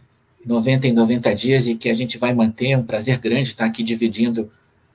[0.43, 2.71] 90 em 90 dias e que a gente vai manter.
[2.71, 4.51] É um prazer grande estar aqui dividindo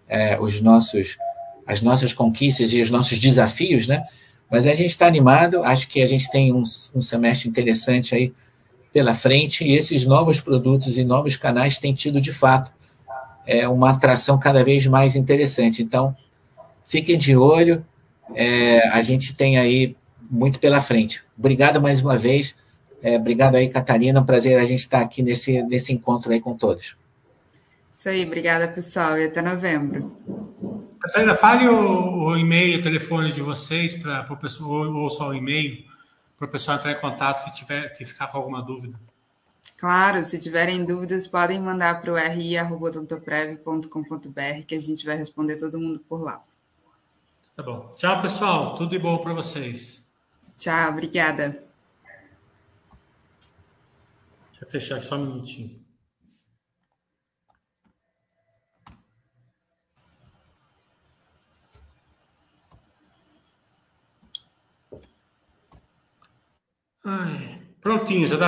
[0.09, 1.17] é, os nossos,
[1.65, 4.09] as nossas conquistas e os nossos desafios, né?
[4.51, 8.33] Mas a gente está animado, acho que a gente tem um, um semestre interessante aí
[8.93, 12.73] pela frente e esses novos produtos e novos canais têm tido, de fato,
[13.47, 15.81] é, uma atração cada vez mais interessante.
[15.81, 16.17] Então,
[16.87, 17.87] fiquem de olho,
[18.35, 19.97] é, a gente tem aí
[20.31, 21.23] muito pela frente.
[21.37, 22.55] Obrigado mais uma vez.
[23.03, 24.21] É, obrigado aí, Catarina.
[24.21, 26.97] Um prazer a gente estar aqui nesse, nesse encontro aí com todos.
[27.93, 30.17] Isso aí, obrigada, pessoal, e até novembro.
[31.01, 35.29] Catarina, fale o, o e-mail e telefone de vocês para o pessoal, ou, ou só
[35.29, 35.85] o e-mail,
[36.37, 38.99] para o pessoal entrar em contato que tiver que ficar com alguma dúvida.
[39.77, 45.79] Claro, se tiverem dúvidas, podem mandar para o ri.tontoprev.com.br que a gente vai responder todo
[45.79, 46.43] mundo por lá.
[47.59, 47.93] Tá bom.
[47.97, 48.77] Tchau, pessoal.
[48.77, 50.09] Tudo de bom para vocês.
[50.57, 51.61] Tchau, obrigada.
[54.53, 55.85] Deixa eu fechar aqui só um minutinho.
[67.05, 68.47] Ai, prontinho, já dá